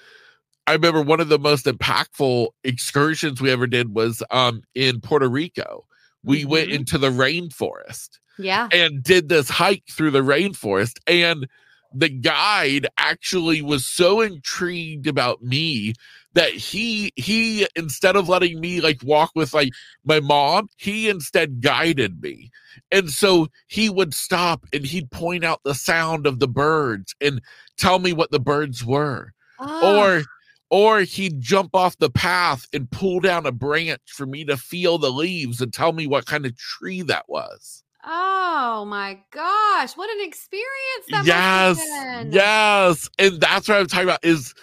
[0.69, 5.27] I remember one of the most impactful excursions we ever did was um in Puerto
[5.27, 5.87] Rico.
[6.23, 6.51] We mm-hmm.
[6.51, 8.19] went into the rainforest.
[8.39, 8.69] Yeah.
[8.71, 10.99] And did this hike through the rainforest.
[11.07, 11.49] And
[11.95, 15.95] the guide actually was so intrigued about me
[16.35, 19.71] that he he instead of letting me like walk with like
[20.05, 22.51] my mom he instead guided me
[22.93, 27.41] and so he would stop and he'd point out the sound of the birds and
[27.79, 29.99] tell me what the birds were oh.
[29.99, 30.25] or
[30.71, 34.99] or he'd jump off the path and pull down a branch for me to feel
[34.99, 40.09] the leaves and tell me what kind of tree that was Oh my gosh, what
[40.09, 43.11] an experience that yes, yes.
[43.19, 44.55] And that's what I'm talking about is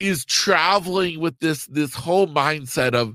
[0.00, 3.14] is traveling with this this whole mindset of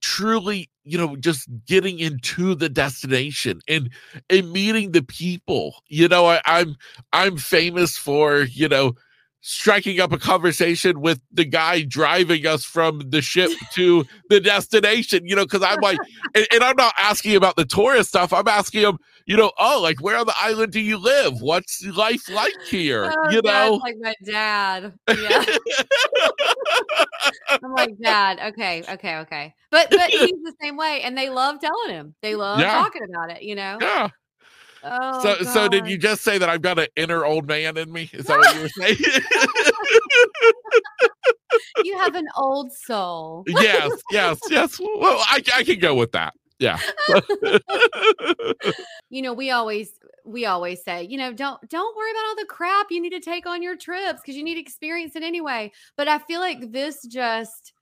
[0.00, 3.90] truly, you know, just getting into the destination and
[4.30, 5.76] and meeting the people.
[5.88, 6.74] You know, I, I'm
[7.12, 8.94] I'm famous for, you know,
[9.40, 15.26] striking up a conversation with the guy driving us from the ship to the destination,
[15.26, 15.98] you know, because I'm like,
[16.34, 18.32] and, and, I'm not asking about the tourist stuff.
[18.32, 21.40] I'm asking him, you know, oh, like where on the island do you live?
[21.40, 23.12] What's life like here?
[23.14, 24.94] Oh, you know, like my dad.
[25.08, 25.44] Yeah.
[27.48, 29.54] I'm like, Dad, okay, okay, okay.
[29.70, 32.14] But but he's the same way, and they love telling him.
[32.22, 32.72] They love yeah.
[32.72, 33.78] talking about it, you know.
[33.80, 34.08] Yeah.
[34.82, 35.52] Oh, so, God.
[35.52, 38.10] so did you just say that I've got an inner old man in me?
[38.12, 38.96] Is that what you were saying?
[41.84, 43.44] you have an old soul.
[43.46, 44.80] yes, yes, yes.
[44.80, 46.34] Well, I, I can go with that.
[46.58, 46.78] Yeah.
[49.10, 49.92] you know, we always
[50.24, 53.20] we always say, you know, don't don't worry about all the crap you need to
[53.20, 55.70] take on your trips because you need to experience it anyway.
[55.96, 57.72] But I feel like this just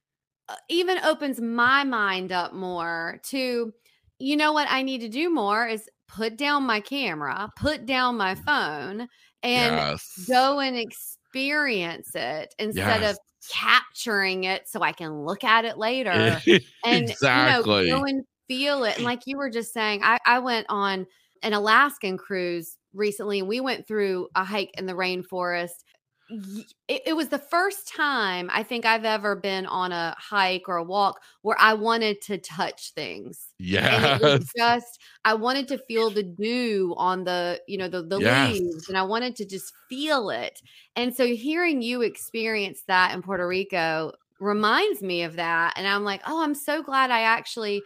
[0.49, 3.73] uh, even opens my mind up more to
[4.19, 8.16] you know what I need to do more is put down my camera, put down
[8.16, 8.45] my mm.
[8.45, 9.09] phone,
[9.42, 10.25] and yes.
[10.29, 13.13] go and experience it instead yes.
[13.13, 13.19] of
[13.52, 16.11] capturing it so I can look at it later.
[16.85, 17.85] and exactly.
[17.85, 18.96] you know, go and feel it.
[18.96, 21.07] And like you were just saying, I, I went on
[21.42, 25.85] an Alaskan cruise recently and we went through a hike in the rainforest
[26.29, 30.77] it, it, was the first time I think I've ever been on a hike or
[30.77, 33.52] a walk where I wanted to touch things.
[33.58, 34.38] Yeah.
[34.56, 38.52] just I wanted to feel the dew on the, you know, the, the yes.
[38.52, 40.60] leaves and I wanted to just feel it.
[40.96, 45.74] And so hearing you experience that in Puerto Rico reminds me of that.
[45.77, 47.83] And I'm like, oh, I'm so glad I actually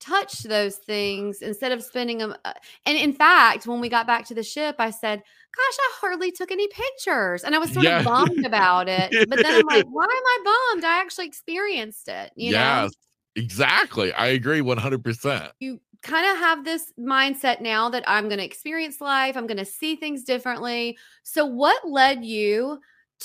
[0.00, 2.34] touched those things instead of spending them.
[2.44, 2.52] Uh,
[2.86, 6.30] and in fact, when we got back to the ship, I said, gosh, I hardly
[6.30, 7.44] took any pictures.
[7.44, 7.98] And I was sort yeah.
[7.98, 9.10] of bummed about it.
[9.28, 10.84] But then I'm like, why am I bummed?
[10.84, 12.32] I actually experienced it.
[12.36, 13.42] You yes, know?
[13.42, 14.12] exactly.
[14.12, 15.50] I agree 100%.
[15.60, 19.58] You kind of have this mindset now that I'm going to experience life, I'm going
[19.58, 20.96] to see things differently.
[21.22, 22.80] So, what led you?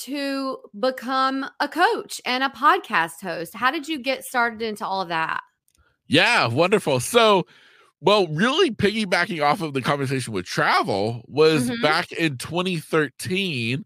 [0.06, 3.54] To become a coach and a podcast host.
[3.54, 5.42] How did you get started into all of that?
[6.08, 7.00] Yeah, wonderful.
[7.00, 7.46] So,
[8.02, 11.82] well, really piggybacking off of the conversation with travel was mm-hmm.
[11.82, 13.86] back in 2013,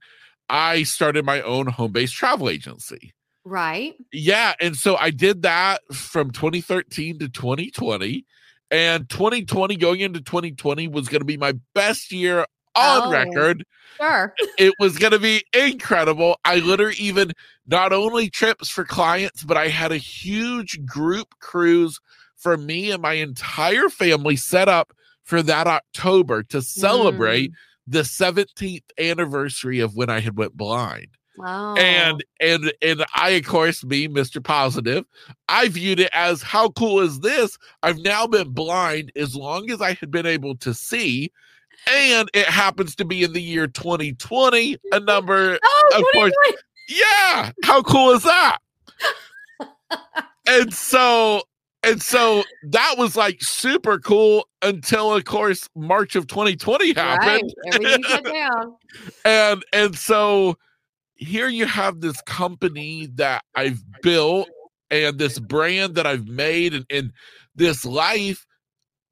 [0.49, 3.13] I started my own home based travel agency.
[3.45, 3.95] Right.
[4.11, 4.53] Yeah.
[4.59, 8.25] And so I did that from 2013 to 2020.
[8.69, 12.45] And 2020 going into 2020 was going to be my best year
[12.77, 13.65] on oh, record.
[13.97, 14.33] Sure.
[14.59, 16.39] it was going to be incredible.
[16.45, 17.31] I literally even
[17.65, 21.99] not only trips for clients, but I had a huge group cruise
[22.35, 27.55] for me and my entire family set up for that October to celebrate mm.
[27.87, 31.07] the 17th anniversary of when I had went blind.
[31.37, 31.75] Wow.
[31.75, 34.43] And and and I of course being Mr.
[34.43, 35.05] Positive,
[35.47, 37.57] I viewed it as how cool is this?
[37.83, 41.31] I've now been blind as long as I had been able to see
[41.89, 46.33] and it happens to be in the year 2020 a number oh, of course
[46.89, 48.59] yeah how cool is that?
[50.47, 51.43] And so
[51.83, 57.53] and so that was like super cool until of course march of 2020 happened.
[57.65, 57.75] Right.
[57.75, 58.75] everything shut down.
[59.25, 60.57] And and so
[61.15, 64.47] here you have this company that i've built
[64.91, 67.11] and this brand that i've made and, and
[67.55, 68.45] this life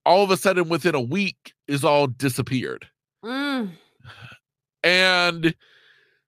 [0.05, 2.87] all of a sudden within a week is all disappeared.
[3.23, 3.71] Mm.
[4.83, 5.55] And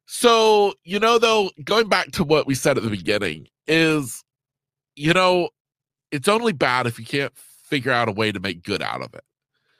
[0.07, 4.23] so, you know, though, going back to what we said at the beginning, is,
[4.95, 5.49] you know,
[6.11, 9.13] it's only bad if you can't figure out a way to make good out of
[9.13, 9.23] it.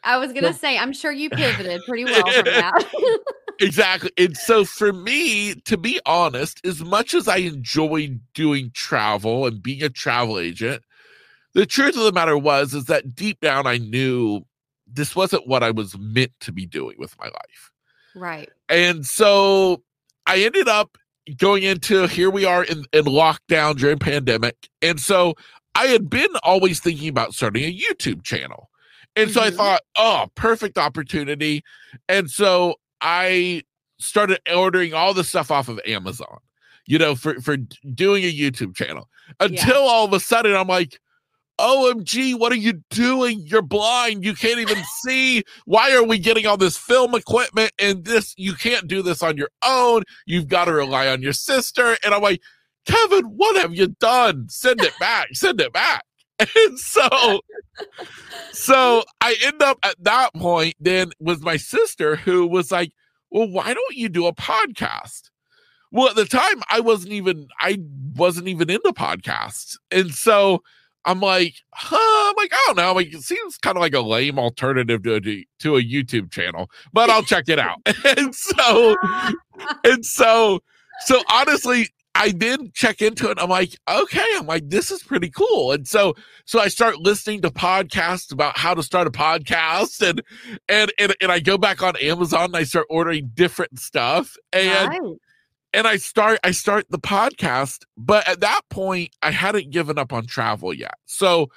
[0.04, 3.20] I was going to so, say, I'm sure you pivoted pretty well from that.
[3.60, 4.12] exactly.
[4.18, 9.64] And so, for me, to be honest, as much as I enjoy doing travel and
[9.64, 10.84] being a travel agent,
[11.54, 14.44] the truth of the matter was is that deep down I knew
[14.92, 17.72] this wasn't what I was meant to be doing with my life.
[18.16, 18.50] Right.
[18.70, 19.84] And so
[20.26, 20.98] I ended up
[21.38, 24.70] going into here we are in, in lockdown during pandemic.
[24.82, 25.36] And so
[25.76, 28.70] I had been always thinking about starting a YouTube channel.
[29.16, 29.54] And so mm-hmm.
[29.54, 31.64] I thought, oh, perfect opportunity.
[32.08, 33.64] And so I
[34.00, 36.38] started ordering all the stuff off of Amazon,
[36.86, 39.10] you know, for, for doing a YouTube channel
[39.40, 39.90] until yeah.
[39.90, 41.00] all of a sudden I'm like,
[41.60, 43.40] OMG, what are you doing?
[43.42, 44.24] You're blind.
[44.24, 45.44] You can't even see.
[45.66, 48.34] Why are we getting all this film equipment and this?
[48.38, 50.04] You can't do this on your own.
[50.26, 51.98] You've got to rely on your sister.
[52.04, 52.42] And I'm like,
[52.86, 54.48] Kevin, what have you done?
[54.50, 55.30] Send it back.
[55.34, 56.04] Send it back.
[56.40, 57.42] And so,
[58.52, 62.92] so I end up at that point then with my sister who was like,
[63.32, 65.32] well, why don't you do a podcast?
[65.92, 67.80] Well, at the time I wasn't even, I
[68.16, 69.78] wasn't even into podcasts.
[69.90, 70.62] And so,
[71.08, 71.96] I'm like, huh?
[72.30, 72.94] I'm like, I don't know.
[72.94, 76.70] Like, it seems kind of like a lame alternative to a, to a YouTube channel,
[76.92, 77.80] but I'll check it out.
[78.18, 78.98] and so,
[79.86, 80.60] and so,
[81.06, 83.38] so honestly, I did check into it.
[83.40, 84.26] I'm like, okay.
[84.34, 85.72] I'm like, this is pretty cool.
[85.72, 90.22] And so, so I start listening to podcasts about how to start a podcast, and
[90.68, 94.36] and and, and I go back on Amazon and I start ordering different stuff.
[94.52, 95.18] And nice
[95.74, 100.14] and I start I start the podcast, but at that point I hadn't given up
[100.14, 100.96] on travel yet.
[101.06, 101.50] So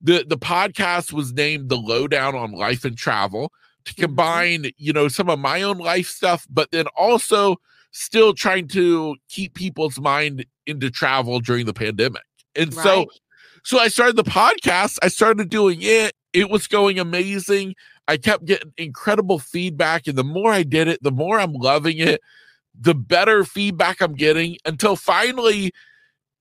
[0.00, 3.52] the the podcast was named the lowdown on life and travel
[3.84, 4.02] to mm-hmm.
[4.02, 7.56] combine, you know, some of my own life stuff, but then also
[7.90, 12.22] still trying to keep people's mind into travel during the pandemic.
[12.54, 12.84] And right.
[12.84, 13.06] so
[13.64, 16.14] so I started the podcast, I started doing it.
[16.32, 17.74] It was going amazing.
[18.06, 21.98] I kept getting incredible feedback and the more I did it, the more I'm loving
[21.98, 22.20] it
[22.80, 25.72] the better feedback I'm getting until finally,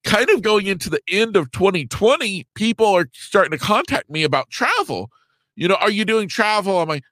[0.04, 4.50] kind of going into the end of 2020, people are starting to contact me about
[4.50, 5.10] travel.
[5.56, 6.80] You know, are you doing travel?
[6.80, 7.04] I'm like,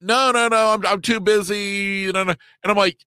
[0.00, 2.08] no, no, no, I'm, I'm too busy.
[2.08, 2.98] And I'm like,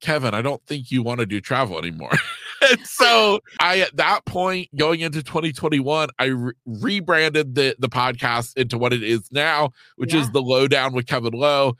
[0.00, 2.12] Kevin, I don't think you want to do travel anymore.
[2.70, 8.56] and so I, at that point, going into 2021, I re- rebranded the, the podcast
[8.56, 10.20] into what it is now, which yeah.
[10.20, 11.76] is the lowdown with Kevin Lowe.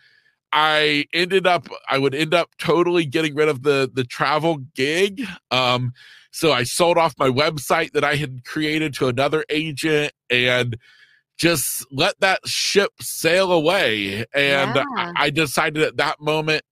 [0.53, 5.23] I ended up I would end up totally getting rid of the the travel gig.
[5.51, 5.93] Um
[6.31, 10.77] so I sold off my website that I had created to another agent and
[11.39, 14.25] just let that ship sail away.
[14.35, 14.85] And yeah.
[14.97, 16.63] I, I decided at that moment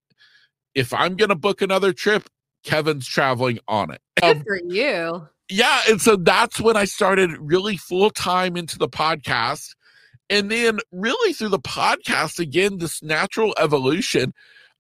[0.75, 2.29] if I'm going to book another trip,
[2.65, 4.01] Kevin's traveling on it.
[4.21, 5.29] Good um, for you.
[5.49, 5.83] Yeah.
[5.89, 9.74] And so that's when I started really full time into the podcast.
[10.31, 14.33] And then, really, through the podcast, again, this natural evolution,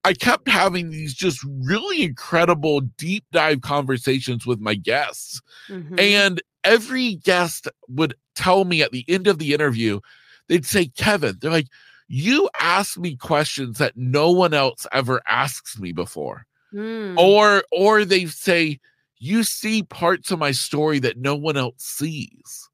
[0.04, 5.40] I kept having these just really incredible deep dive conversations with my guests.
[5.68, 5.98] Mm-hmm.
[5.98, 10.00] And every guest would tell me at the end of the interview,
[10.48, 11.68] they'd say, Kevin, they're like,
[12.08, 16.46] you ask me questions that no one else ever asks me before.
[16.72, 17.16] Mm.
[17.18, 18.80] Or or they say,
[19.18, 22.68] you see parts of my story that no one else sees.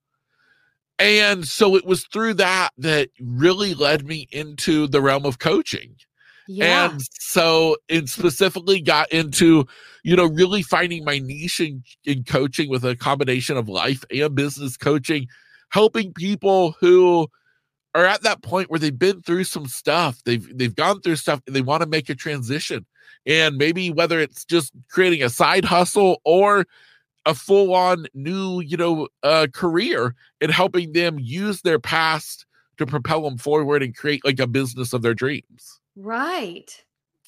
[1.01, 5.97] And so it was through that that really led me into the realm of coaching.
[6.47, 6.91] Yeah.
[6.91, 9.67] And so it specifically got into,
[10.03, 14.35] you know, really finding my niche in, in coaching with a combination of life and
[14.35, 15.27] business coaching,
[15.71, 17.29] helping people who
[17.95, 20.21] are at that point where they've been through some stuff.
[20.25, 22.85] They've they've gone through stuff and they want to make a transition.
[23.27, 26.67] And maybe whether it's just creating a side hustle or
[27.27, 32.47] a full on new, you know, uh, career and helping them use their past
[32.79, 35.81] to propel them forward and create like a business of their dreams.
[35.97, 36.83] Right.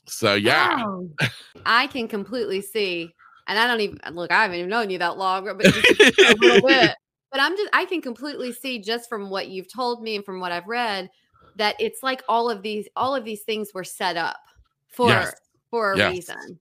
[0.06, 0.82] So yeah.
[0.82, 1.08] Wow.
[1.66, 3.14] I can completely see.
[3.46, 6.66] And I don't even look, I haven't even known you that long, but a little
[6.66, 6.94] bit.
[7.30, 10.40] But I'm just I can completely see just from what you've told me and from
[10.40, 11.10] what I've read
[11.56, 14.40] that it's like all of these all of these things were set up
[14.88, 15.34] for yes.
[15.70, 16.12] for a yes.
[16.12, 16.58] reason.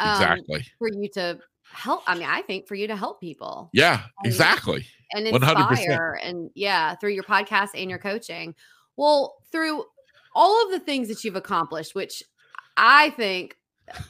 [0.00, 0.66] Um, exactly.
[0.78, 1.38] For you to
[1.72, 2.02] help.
[2.06, 3.70] I mean, I think for you to help people.
[3.72, 4.86] Yeah, and, exactly.
[5.12, 6.28] And inspire 100%.
[6.28, 8.54] and yeah, through your podcast and your coaching.
[8.96, 9.84] Well, through
[10.34, 12.22] all of the things that you've accomplished, which
[12.76, 13.56] I think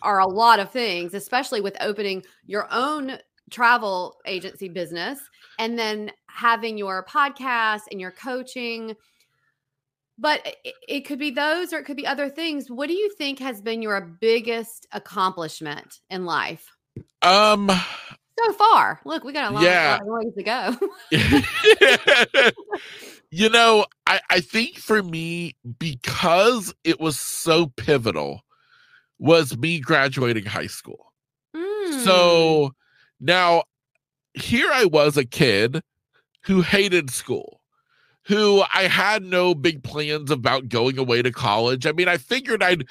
[0.03, 3.19] are a lot of things, especially with opening your own
[3.51, 5.19] travel agency business
[5.59, 8.95] and then having your podcast and your coaching.
[10.19, 12.71] But it, it, could be those or it could be other things.
[12.71, 16.71] What do you think has been your biggest accomplishment in life?
[17.23, 17.71] Um
[18.39, 19.01] so far.
[19.05, 19.99] Look, we got a long, yeah.
[20.03, 20.77] ways to go.
[23.31, 28.43] you know, I, I think for me, because it was so pivotal,
[29.19, 31.13] was me graduating high school.
[31.55, 32.05] Mm.
[32.05, 32.75] So
[33.21, 33.65] now
[34.35, 35.83] here I was a kid
[36.45, 37.61] who hated school,
[38.25, 41.87] who I had no big plans about going away to college.
[41.87, 42.87] I mean, I figured I'd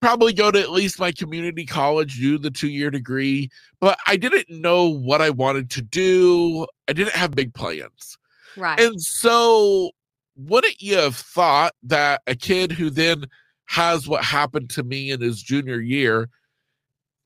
[0.00, 4.16] probably go to at least my community college, do the two year degree, but I
[4.16, 6.66] didn't know what I wanted to do.
[6.88, 8.18] I didn't have big plans.
[8.56, 8.78] Right.
[8.78, 9.90] And so,
[10.36, 13.24] wouldn't you have thought that a kid who then
[13.66, 16.28] has what happened to me in his junior year,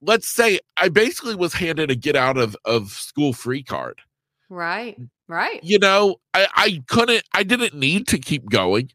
[0.00, 4.00] let's say I basically was handed a get out of, of school free card.
[4.48, 4.98] Right.
[5.28, 5.62] Right.
[5.62, 8.90] You know, I, I couldn't, I didn't need to keep going.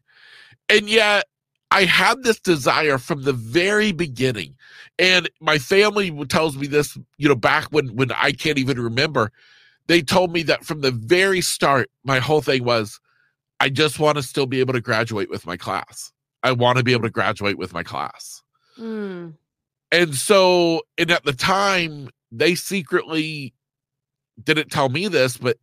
[0.68, 1.24] And yet
[1.70, 4.54] I had this desire from the very beginning.
[4.98, 9.32] And my family tells me this, you know, back when when I can't even remember.
[9.88, 12.98] They told me that from the very start, my whole thing was,
[13.60, 16.12] I just want to still be able to graduate with my class.
[16.42, 18.42] I want to be able to graduate with my class.
[18.78, 19.34] Mm.
[19.92, 23.54] And so, and at the time, they secretly
[24.42, 25.56] didn't tell me this, but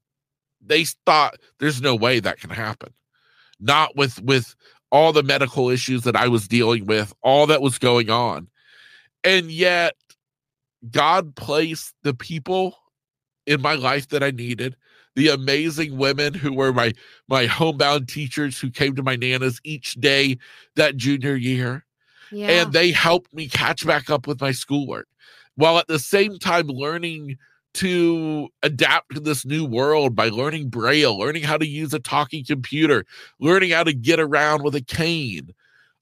[0.61, 2.93] they thought there's no way that can happen.
[3.59, 4.55] Not with with
[4.93, 8.47] all the medical issues that I was dealing with, all that was going on.
[9.23, 9.95] And yet,
[10.91, 12.77] God placed the people
[13.47, 14.77] in my life that I needed,
[15.15, 16.93] the amazing women who were my
[17.27, 20.37] my homebound teachers who came to my nanas each day
[20.75, 21.85] that junior year.
[22.31, 22.47] Yeah.
[22.47, 25.07] And they helped me catch back up with my schoolwork
[25.55, 27.37] while at the same time learning
[27.75, 32.45] to adapt to this new world by learning braille, learning how to use a talking
[32.45, 33.05] computer,
[33.39, 35.53] learning how to get around with a cane,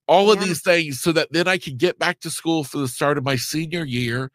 [0.07, 0.33] all yeah.
[0.33, 3.17] of these things so that then I could get back to school for the start
[3.17, 4.31] of my senior year.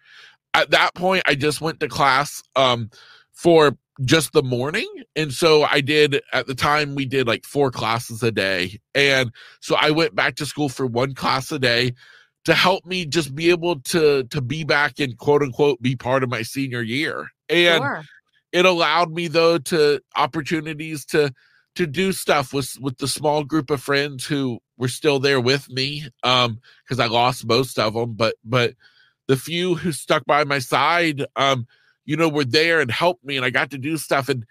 [0.54, 2.90] At that point, I just went to class um,
[3.32, 4.88] for just the morning.
[5.14, 8.80] And so I did at the time we did like four classes a day.
[8.94, 9.30] And
[9.60, 11.92] so I went back to school for one class a day
[12.46, 16.22] to help me just be able to to be back and quote unquote be part
[16.22, 18.04] of my senior year and sure.
[18.52, 21.32] it allowed me though to opportunities to
[21.74, 25.68] to do stuff with with the small group of friends who were still there with
[25.68, 28.74] me um because i lost most of them but but
[29.26, 31.66] the few who stuck by my side um
[32.04, 34.46] you know were there and helped me and i got to do stuff and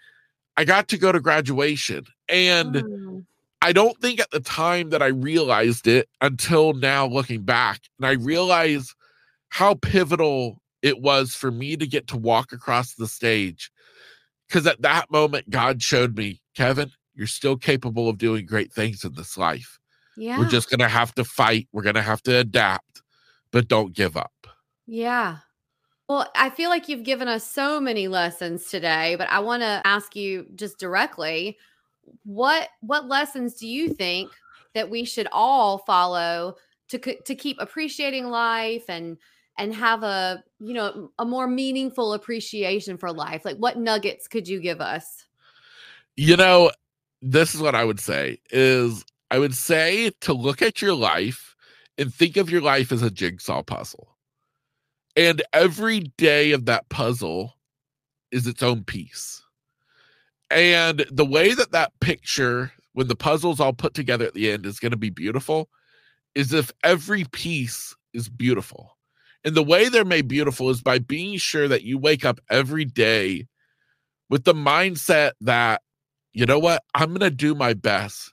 [0.58, 3.24] i got to go to graduation and mm.
[3.66, 7.80] I don't think at the time that I realized it until now looking back.
[7.98, 8.94] And I realize
[9.48, 13.72] how pivotal it was for me to get to walk across the stage.
[14.46, 19.04] Because at that moment, God showed me, Kevin, you're still capable of doing great things
[19.04, 19.80] in this life.
[20.16, 20.38] Yeah.
[20.38, 21.66] We're just going to have to fight.
[21.72, 23.02] We're going to have to adapt,
[23.50, 24.46] but don't give up.
[24.86, 25.38] Yeah.
[26.08, 29.82] Well, I feel like you've given us so many lessons today, but I want to
[29.84, 31.58] ask you just directly
[32.24, 34.30] what what lessons do you think
[34.74, 36.56] that we should all follow
[36.88, 39.16] to to keep appreciating life and
[39.58, 43.44] and have a you know a more meaningful appreciation for life?
[43.44, 45.26] Like what nuggets could you give us?
[46.16, 46.70] You know
[47.22, 51.56] this is what i would say is i would say to look at your life
[51.98, 54.16] and think of your life as a jigsaw puzzle.
[55.14, 57.54] And every day of that puzzle
[58.30, 59.42] is its own piece
[60.50, 64.64] and the way that that picture when the puzzle's all put together at the end
[64.64, 65.68] is going to be beautiful
[66.34, 68.96] is if every piece is beautiful
[69.44, 72.84] and the way they're made beautiful is by being sure that you wake up every
[72.84, 73.46] day
[74.28, 75.82] with the mindset that,
[76.32, 78.32] you know what, I'm going to do my best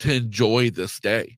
[0.00, 1.36] to enjoy this day.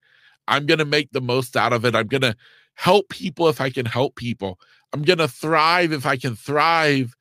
[0.49, 1.95] I'm going to make the most out of it.
[1.95, 2.37] I'm going to
[2.75, 4.59] help people if I can help people.
[4.93, 7.15] I'm going to thrive if I can thrive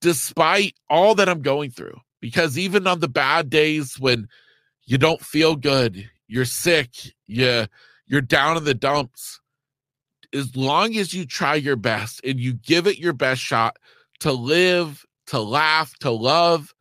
[0.00, 1.98] despite all that I'm going through.
[2.20, 4.28] Because even on the bad days when
[4.84, 6.90] you don't feel good, you're sick,
[7.26, 7.66] you
[8.06, 9.40] you're down in the dumps,
[10.34, 13.76] as long as you try your best and you give it your best shot
[14.20, 16.74] to live, to laugh, to love,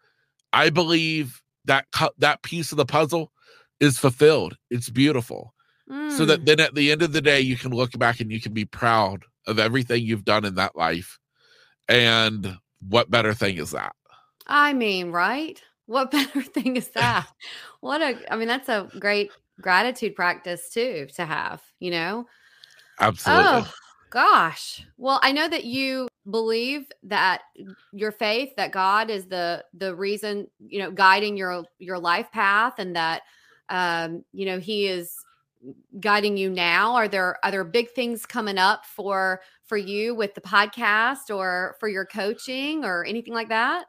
[0.53, 1.85] I believe that
[2.17, 3.31] that piece of the puzzle
[3.79, 4.57] is fulfilled.
[4.69, 5.53] It's beautiful.
[5.89, 6.11] Mm.
[6.11, 6.45] So that mm.
[6.45, 8.65] then at the end of the day you can look back and you can be
[8.65, 11.19] proud of everything you've done in that life.
[11.87, 12.57] And
[12.87, 13.93] what better thing is that?
[14.47, 15.61] I mean, right?
[15.85, 17.27] What better thing is that?
[17.81, 19.31] what a I mean that's a great
[19.61, 22.27] gratitude practice too to have, you know?
[22.99, 23.45] Absolutely.
[23.45, 23.73] Oh,
[24.09, 24.85] gosh.
[24.97, 27.43] Well, I know that you believe that
[27.93, 32.75] your faith that God is the the reason, you know, guiding your your life path
[32.79, 33.23] and that
[33.69, 35.17] um, you know, he is
[35.99, 36.95] guiding you now.
[36.95, 41.89] Are there other big things coming up for for you with the podcast or for
[41.89, 43.85] your coaching or anything like that?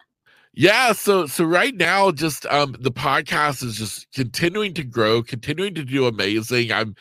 [0.58, 5.72] Yeah, so so right now, just um the podcast is just continuing to grow, continuing
[5.76, 6.72] to do amazing.
[6.72, 6.96] I'm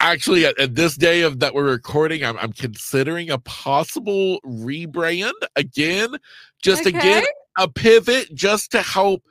[0.00, 5.32] actually at, at, this day of that we're recording i'm, I'm considering a possible rebrand
[5.56, 6.14] again
[6.62, 6.96] just okay.
[6.96, 7.24] again
[7.56, 9.24] a pivot just to help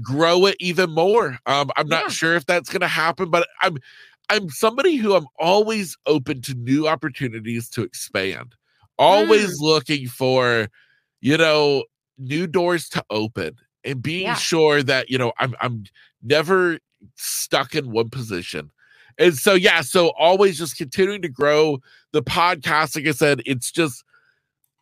[0.00, 2.10] grow it even more um, i'm not yeah.
[2.10, 3.78] sure if that's going to happen but i'm
[4.30, 8.54] i'm somebody who i'm always open to new opportunities to expand
[9.00, 9.62] always mm.
[9.64, 10.68] looking for
[11.20, 11.82] you know
[12.22, 14.34] new doors to open and being yeah.
[14.34, 15.84] sure that you know i'm i'm
[16.22, 16.78] never
[17.16, 18.70] stuck in one position
[19.18, 21.78] and so, yeah, so always just continuing to grow
[22.12, 22.96] the podcast.
[22.96, 24.04] Like I said, it's just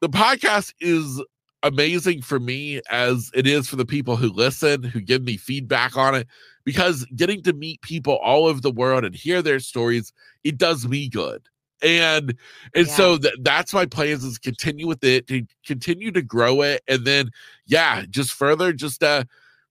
[0.00, 1.22] the podcast is
[1.62, 5.96] amazing for me as it is for the people who listen, who give me feedback
[5.96, 6.26] on it,
[6.64, 10.12] because getting to meet people all over the world and hear their stories,
[10.44, 11.42] it does me good.
[11.82, 12.36] And
[12.74, 12.94] and yeah.
[12.94, 17.06] so th- that's my plans is continue with it to continue to grow it and
[17.06, 17.30] then
[17.64, 19.24] yeah just further just uh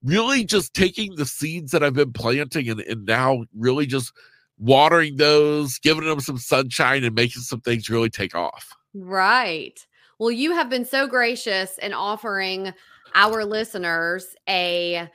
[0.03, 4.14] really just taking the seeds that I've been planting and, and now really just
[4.57, 8.76] watering those, giving them some sunshine, and making some things really take off.
[8.93, 9.86] Right.
[10.20, 12.74] Well, you have been so gracious in offering
[13.16, 15.10] our listeners a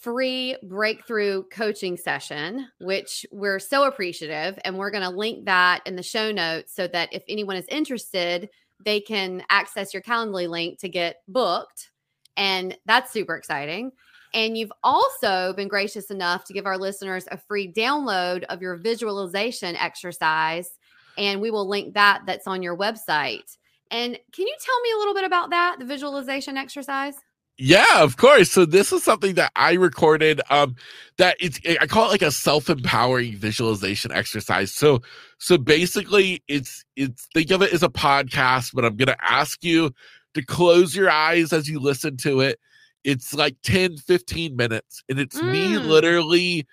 [0.00, 4.58] free breakthrough coaching session, which we're so appreciative.
[4.64, 7.66] And we're going to link that in the show notes so that if anyone is
[7.68, 8.48] interested,
[8.84, 11.90] they can access your Calendly link to get booked.
[12.36, 13.92] And that's super exciting.
[14.32, 18.76] And you've also been gracious enough to give our listeners a free download of your
[18.76, 20.70] visualization exercise.
[21.18, 23.56] And we will link that that's on your website.
[23.90, 27.16] And can you tell me a little bit about that, the visualization exercise?
[27.62, 28.50] Yeah, of course.
[28.50, 30.76] So this is something that I recorded um
[31.18, 34.72] that it's I call it like a self-empowering visualization exercise.
[34.72, 35.02] So
[35.38, 39.62] so basically it's it's think of it as a podcast, but I'm going to ask
[39.62, 39.92] you
[40.34, 42.58] to close your eyes as you listen to it
[43.04, 45.50] it's like 10 15 minutes and it's mm.
[45.50, 46.66] me literally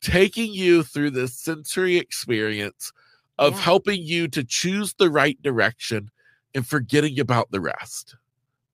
[0.00, 2.92] taking you through this sensory experience
[3.38, 3.60] of yeah.
[3.60, 6.10] helping you to choose the right direction
[6.54, 8.16] and forgetting about the rest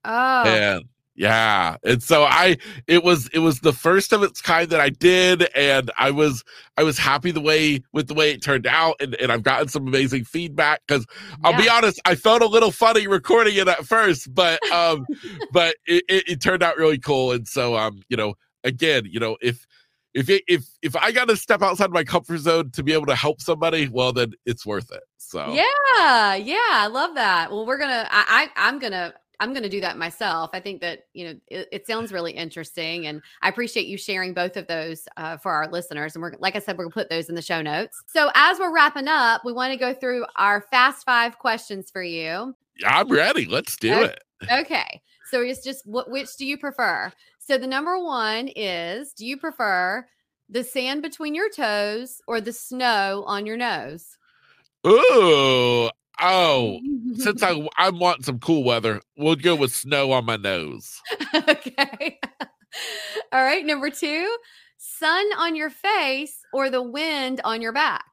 [0.05, 1.75] oh and yeah.
[1.83, 2.57] And so I
[2.87, 6.43] it was it was the first of its kind that I did and I was
[6.77, 9.67] I was happy the way with the way it turned out and, and I've gotten
[9.67, 11.05] some amazing feedback cuz
[11.43, 15.05] I'll be honest, I felt a little funny recording it at first, but um
[15.51, 19.19] but it, it, it turned out really cool and so um you know again, you
[19.19, 19.65] know, if
[20.13, 23.05] if it, if if I got to step outside my comfort zone to be able
[23.05, 25.03] to help somebody, well, then it's worth it.
[25.17, 27.51] So yeah, yeah, I love that.
[27.51, 30.51] Well, we're gonna, I, I I'm gonna I'm going to do that myself.
[30.53, 33.07] I think that, you know, it, it, sounds really interesting.
[33.07, 36.15] And I appreciate you sharing both of those uh, for our listeners.
[36.15, 37.99] And we're, like I said, we're going to put those in the show notes.
[38.05, 42.03] So as we're wrapping up, we want to go through our fast five questions for
[42.03, 42.55] you.
[42.85, 43.45] I'm ready.
[43.45, 44.13] Let's do okay.
[44.13, 44.51] it.
[44.51, 45.01] Okay.
[45.31, 47.11] So it's just what, which do you prefer?
[47.39, 50.05] So the number one is do you prefer
[50.49, 54.17] the sand between your toes or the snow on your nose?
[54.85, 55.89] Ooh,
[56.21, 56.79] Oh,
[57.15, 60.99] since I I want some cool weather, we'll go with snow on my nose.
[61.35, 62.19] okay.
[63.31, 63.65] All right.
[63.65, 64.37] Number two,
[64.77, 68.05] sun on your face or the wind on your back.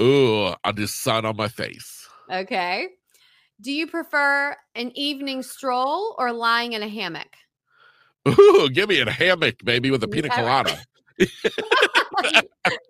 [0.00, 2.08] Ooh, I'll do sun on my face.
[2.30, 2.88] Okay.
[3.60, 7.36] Do you prefer an evening stroll or lying in a hammock?
[8.28, 10.78] Ooh, give me a hammock, baby, with a pina colada.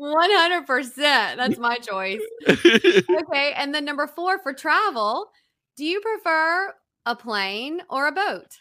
[0.00, 0.96] 100%.
[0.96, 2.20] That's my choice.
[2.48, 3.52] Okay.
[3.56, 5.30] And then number four for travel,
[5.76, 6.74] do you prefer
[7.06, 8.58] a plane or a boat?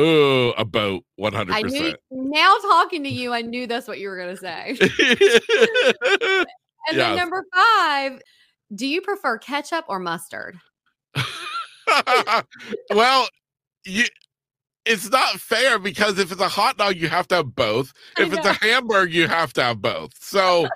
[0.00, 1.46] Oh, a boat, 100%.
[1.50, 4.76] I knew, now talking to you, I knew that's what you were going to say.
[6.88, 8.22] and then number five,
[8.72, 10.56] do you prefer ketchup or mustard?
[12.94, 13.28] well,
[13.84, 14.04] you
[14.88, 17.92] it's not fair because if it's a hot dog, you have to have both.
[18.18, 20.12] If it's a hamburger, you have to have both.
[20.20, 20.68] So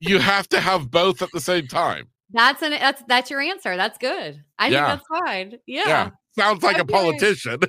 [0.00, 2.08] you have to have both at the same time.
[2.30, 3.76] That's an that's that's your answer.
[3.76, 4.44] That's good.
[4.58, 4.88] I yeah.
[4.88, 5.58] think that's fine.
[5.66, 5.88] Yeah.
[5.88, 6.10] yeah.
[6.38, 6.82] Sounds like okay.
[6.82, 7.58] a politician.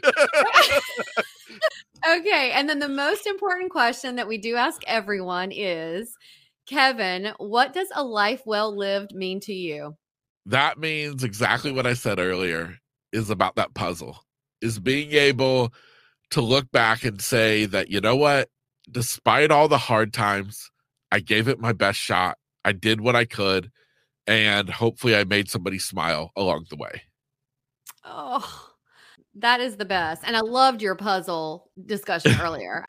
[2.08, 2.52] okay.
[2.52, 6.14] And then the most important question that we do ask everyone is
[6.68, 9.96] Kevin, what does a life well lived mean to you?
[10.46, 12.76] That means exactly what I said earlier
[13.12, 14.20] is about that puzzle
[14.62, 15.74] is being able
[16.32, 18.50] to look back and say that, you know what,
[18.92, 20.70] despite all the hard times,
[21.12, 22.38] I gave it my best shot.
[22.64, 23.72] I did what I could.
[24.28, 27.02] And hopefully I made somebody smile along the way.
[28.06, 28.70] Oh,
[29.36, 30.24] that is the best.
[30.26, 32.86] And I loved your puzzle discussion earlier.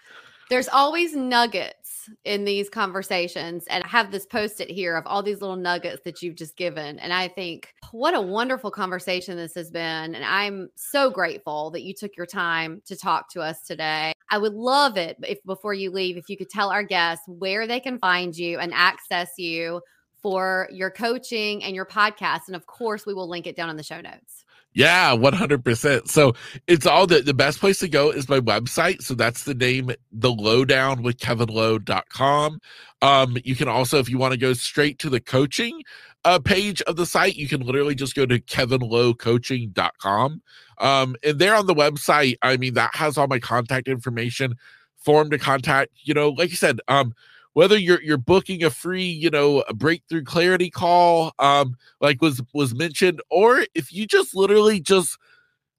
[0.51, 1.80] There's always nuggets
[2.25, 3.65] in these conversations.
[3.69, 6.57] And I have this post it here of all these little nuggets that you've just
[6.57, 6.99] given.
[6.99, 10.15] And I think, what a wonderful conversation this has been.
[10.15, 14.13] And I'm so grateful that you took your time to talk to us today.
[14.31, 17.67] I would love it if before you leave, if you could tell our guests where
[17.67, 19.81] they can find you and access you
[20.23, 22.43] for your coaching and your podcast.
[22.47, 24.45] And of course, we will link it down in the show notes.
[24.73, 26.09] Yeah, 100%.
[26.09, 26.35] So
[26.69, 29.03] it's all the, the best place to go is my website.
[29.03, 32.61] So that's the name, the lowdown with kevinlowe.com.
[33.03, 35.83] Um, you can also, if you want to go straight to the coaching
[36.25, 40.43] uh, page of the site, you can literally just go to kevinlowecoaching.com.
[40.79, 44.55] Um, and there on the website, I mean, that has all my contact information,
[44.99, 47.13] form to contact, you know, like I said, um,
[47.55, 52.43] whether you're you're booking a free you know a breakthrough clarity call um like was
[52.55, 55.19] was mentioned or if you just literally just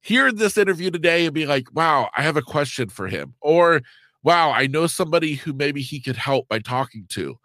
[0.02, 3.82] hear this interview today and be like wow i have a question for him or
[4.24, 7.38] wow i know somebody who maybe he could help by talking to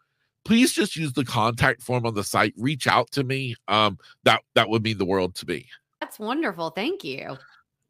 [0.44, 4.42] please just use the contact form on the site reach out to me um that
[4.54, 5.66] that would mean the world to me.
[6.00, 7.36] That's wonderful thank you.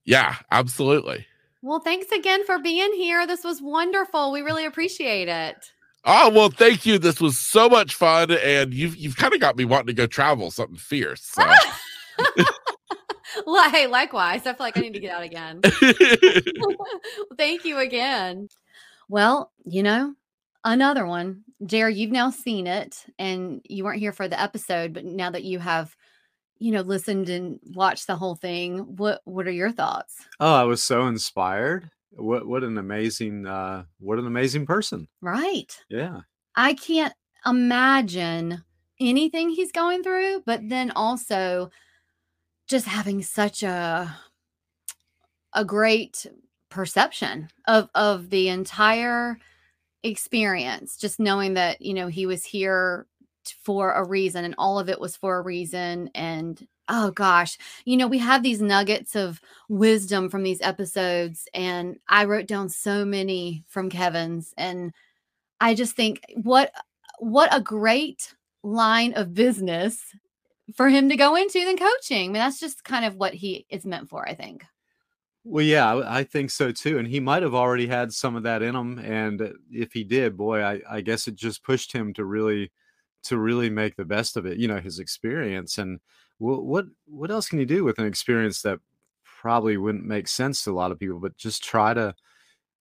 [0.04, 1.26] Yeah absolutely.
[1.62, 5.72] Well thanks again for being here this was wonderful we really appreciate it
[6.08, 6.98] Oh well, thank you.
[6.98, 10.06] This was so much fun, and you've you've kind of got me wanting to go
[10.06, 11.22] travel something fierce.
[11.22, 11.42] So.
[13.46, 14.46] well, hey, likewise.
[14.46, 15.62] I feel like I need to get out again.
[17.36, 18.48] thank you again.
[19.08, 20.14] Well, you know,
[20.64, 21.42] another one.
[21.64, 25.42] Jared, you've now seen it, and you weren't here for the episode, but now that
[25.42, 25.96] you have,
[26.60, 30.14] you know, listened and watched the whole thing, what what are your thoughts?
[30.38, 35.08] Oh, I was so inspired what what an amazing uh what an amazing person.
[35.20, 35.76] Right.
[35.88, 36.20] Yeah.
[36.54, 38.62] I can't imagine
[38.98, 41.70] anything he's going through but then also
[42.66, 44.16] just having such a
[45.52, 46.26] a great
[46.70, 49.38] perception of of the entire
[50.02, 53.06] experience just knowing that you know he was here
[53.62, 57.96] for a reason and all of it was for a reason and oh gosh, you
[57.96, 63.04] know, we have these nuggets of wisdom from these episodes, and I wrote down so
[63.04, 64.92] many from Kevin's, and
[65.60, 66.72] I just think what
[67.18, 70.02] what a great line of business
[70.74, 72.30] for him to go into than coaching.
[72.30, 74.64] I mean, that's just kind of what he is meant for, I think.
[75.44, 76.98] Well, yeah, I think so too.
[76.98, 78.98] And he might have already had some of that in him.
[78.98, 82.72] And uh, if he did, boy, I, I guess it just pushed him to really
[83.24, 85.78] to really make the best of it, you know, his experience.
[85.78, 86.00] And
[86.38, 88.78] what what what else can you do with an experience that
[89.24, 92.14] probably wouldn't make sense to a lot of people, but just try to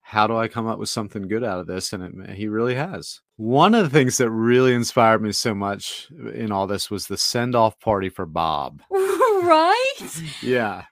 [0.02, 1.92] how do I come up with something good out of this?
[1.92, 3.22] And it, he really has.
[3.38, 7.18] One of the things that really inspired me so much in all this was the
[7.18, 8.84] send off party for Bob.
[8.92, 10.24] right?
[10.44, 10.84] Yeah.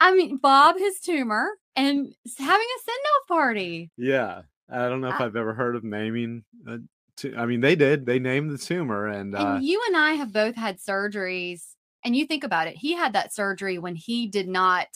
[0.00, 3.90] I mean, Bob, his tumor, and having a send off party.
[3.98, 4.42] Yeah.
[4.70, 6.44] I don't know if I- I've ever heard of naming.
[6.66, 6.78] A
[7.36, 8.06] I mean, they did.
[8.06, 11.74] They named the tumor, and, uh, And you and I have both had surgeries.
[12.04, 14.86] And you think about it, he had that surgery when he did not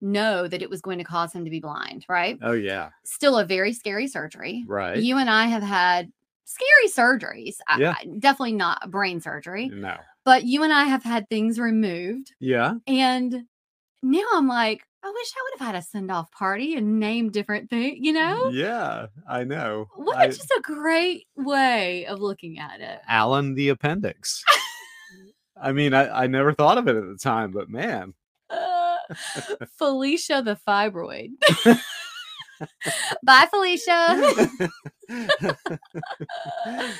[0.00, 2.38] know that it was going to cause him to be blind, right?
[2.42, 4.64] oh yeah, Still a very scary surgery.
[4.66, 4.96] right.
[4.98, 6.10] You and I have had
[6.44, 7.56] scary surgeries.
[7.78, 7.94] Yeah.
[7.98, 9.96] I- definitely not brain surgery, no.
[10.24, 12.32] but you and I have had things removed.
[12.40, 12.74] Yeah.
[12.86, 13.44] And
[14.02, 17.32] now I'm like, I wish I would have had a send off party and named
[17.32, 18.48] different things, you know?
[18.50, 19.86] Yeah, I know.
[19.96, 23.00] What I- a, just a great way of looking at it.
[23.08, 24.44] Alan the appendix.
[25.60, 28.14] I mean, I, I never thought of it at the time, but man,
[28.50, 28.96] Uh,
[29.78, 31.30] Felicia the fibroid.
[33.22, 34.70] Bye, Felicia.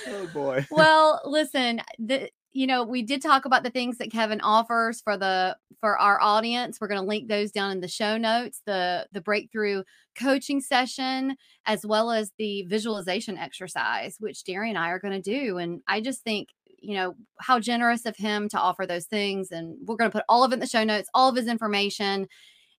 [0.06, 0.66] oh boy.
[0.70, 5.16] well, listen, the you know, we did talk about the things that Kevin offers for
[5.16, 6.78] the for our audience.
[6.80, 9.82] We're going to link those down in the show notes, the the breakthrough
[10.18, 11.36] coaching session
[11.66, 15.80] as well as the visualization exercise which Derry and I are going to do and
[15.86, 16.48] I just think
[16.80, 20.24] you know how generous of him to offer those things and we're going to put
[20.28, 22.26] all of it in the show notes all of his information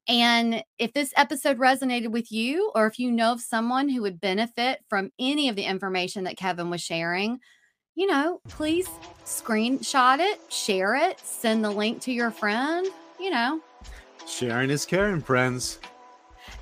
[0.09, 4.19] and if this episode resonated with you, or if you know of someone who would
[4.19, 7.39] benefit from any of the information that Kevin was sharing,
[7.93, 8.87] you know, please
[9.23, 12.87] screenshot it, share it, send the link to your friend,
[13.19, 13.61] you know.
[14.27, 15.77] Sharing is caring, friends.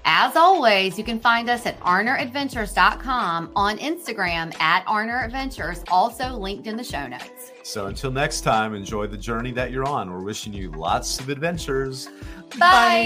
[0.06, 6.68] As always, you can find us at arneradventures.com on Instagram at Arner Adventures, also linked
[6.68, 7.52] in the show notes.
[7.64, 10.12] So until next time, enjoy the journey that you're on.
[10.12, 12.10] We're wishing you lots of adventures.
[12.58, 13.04] Bye.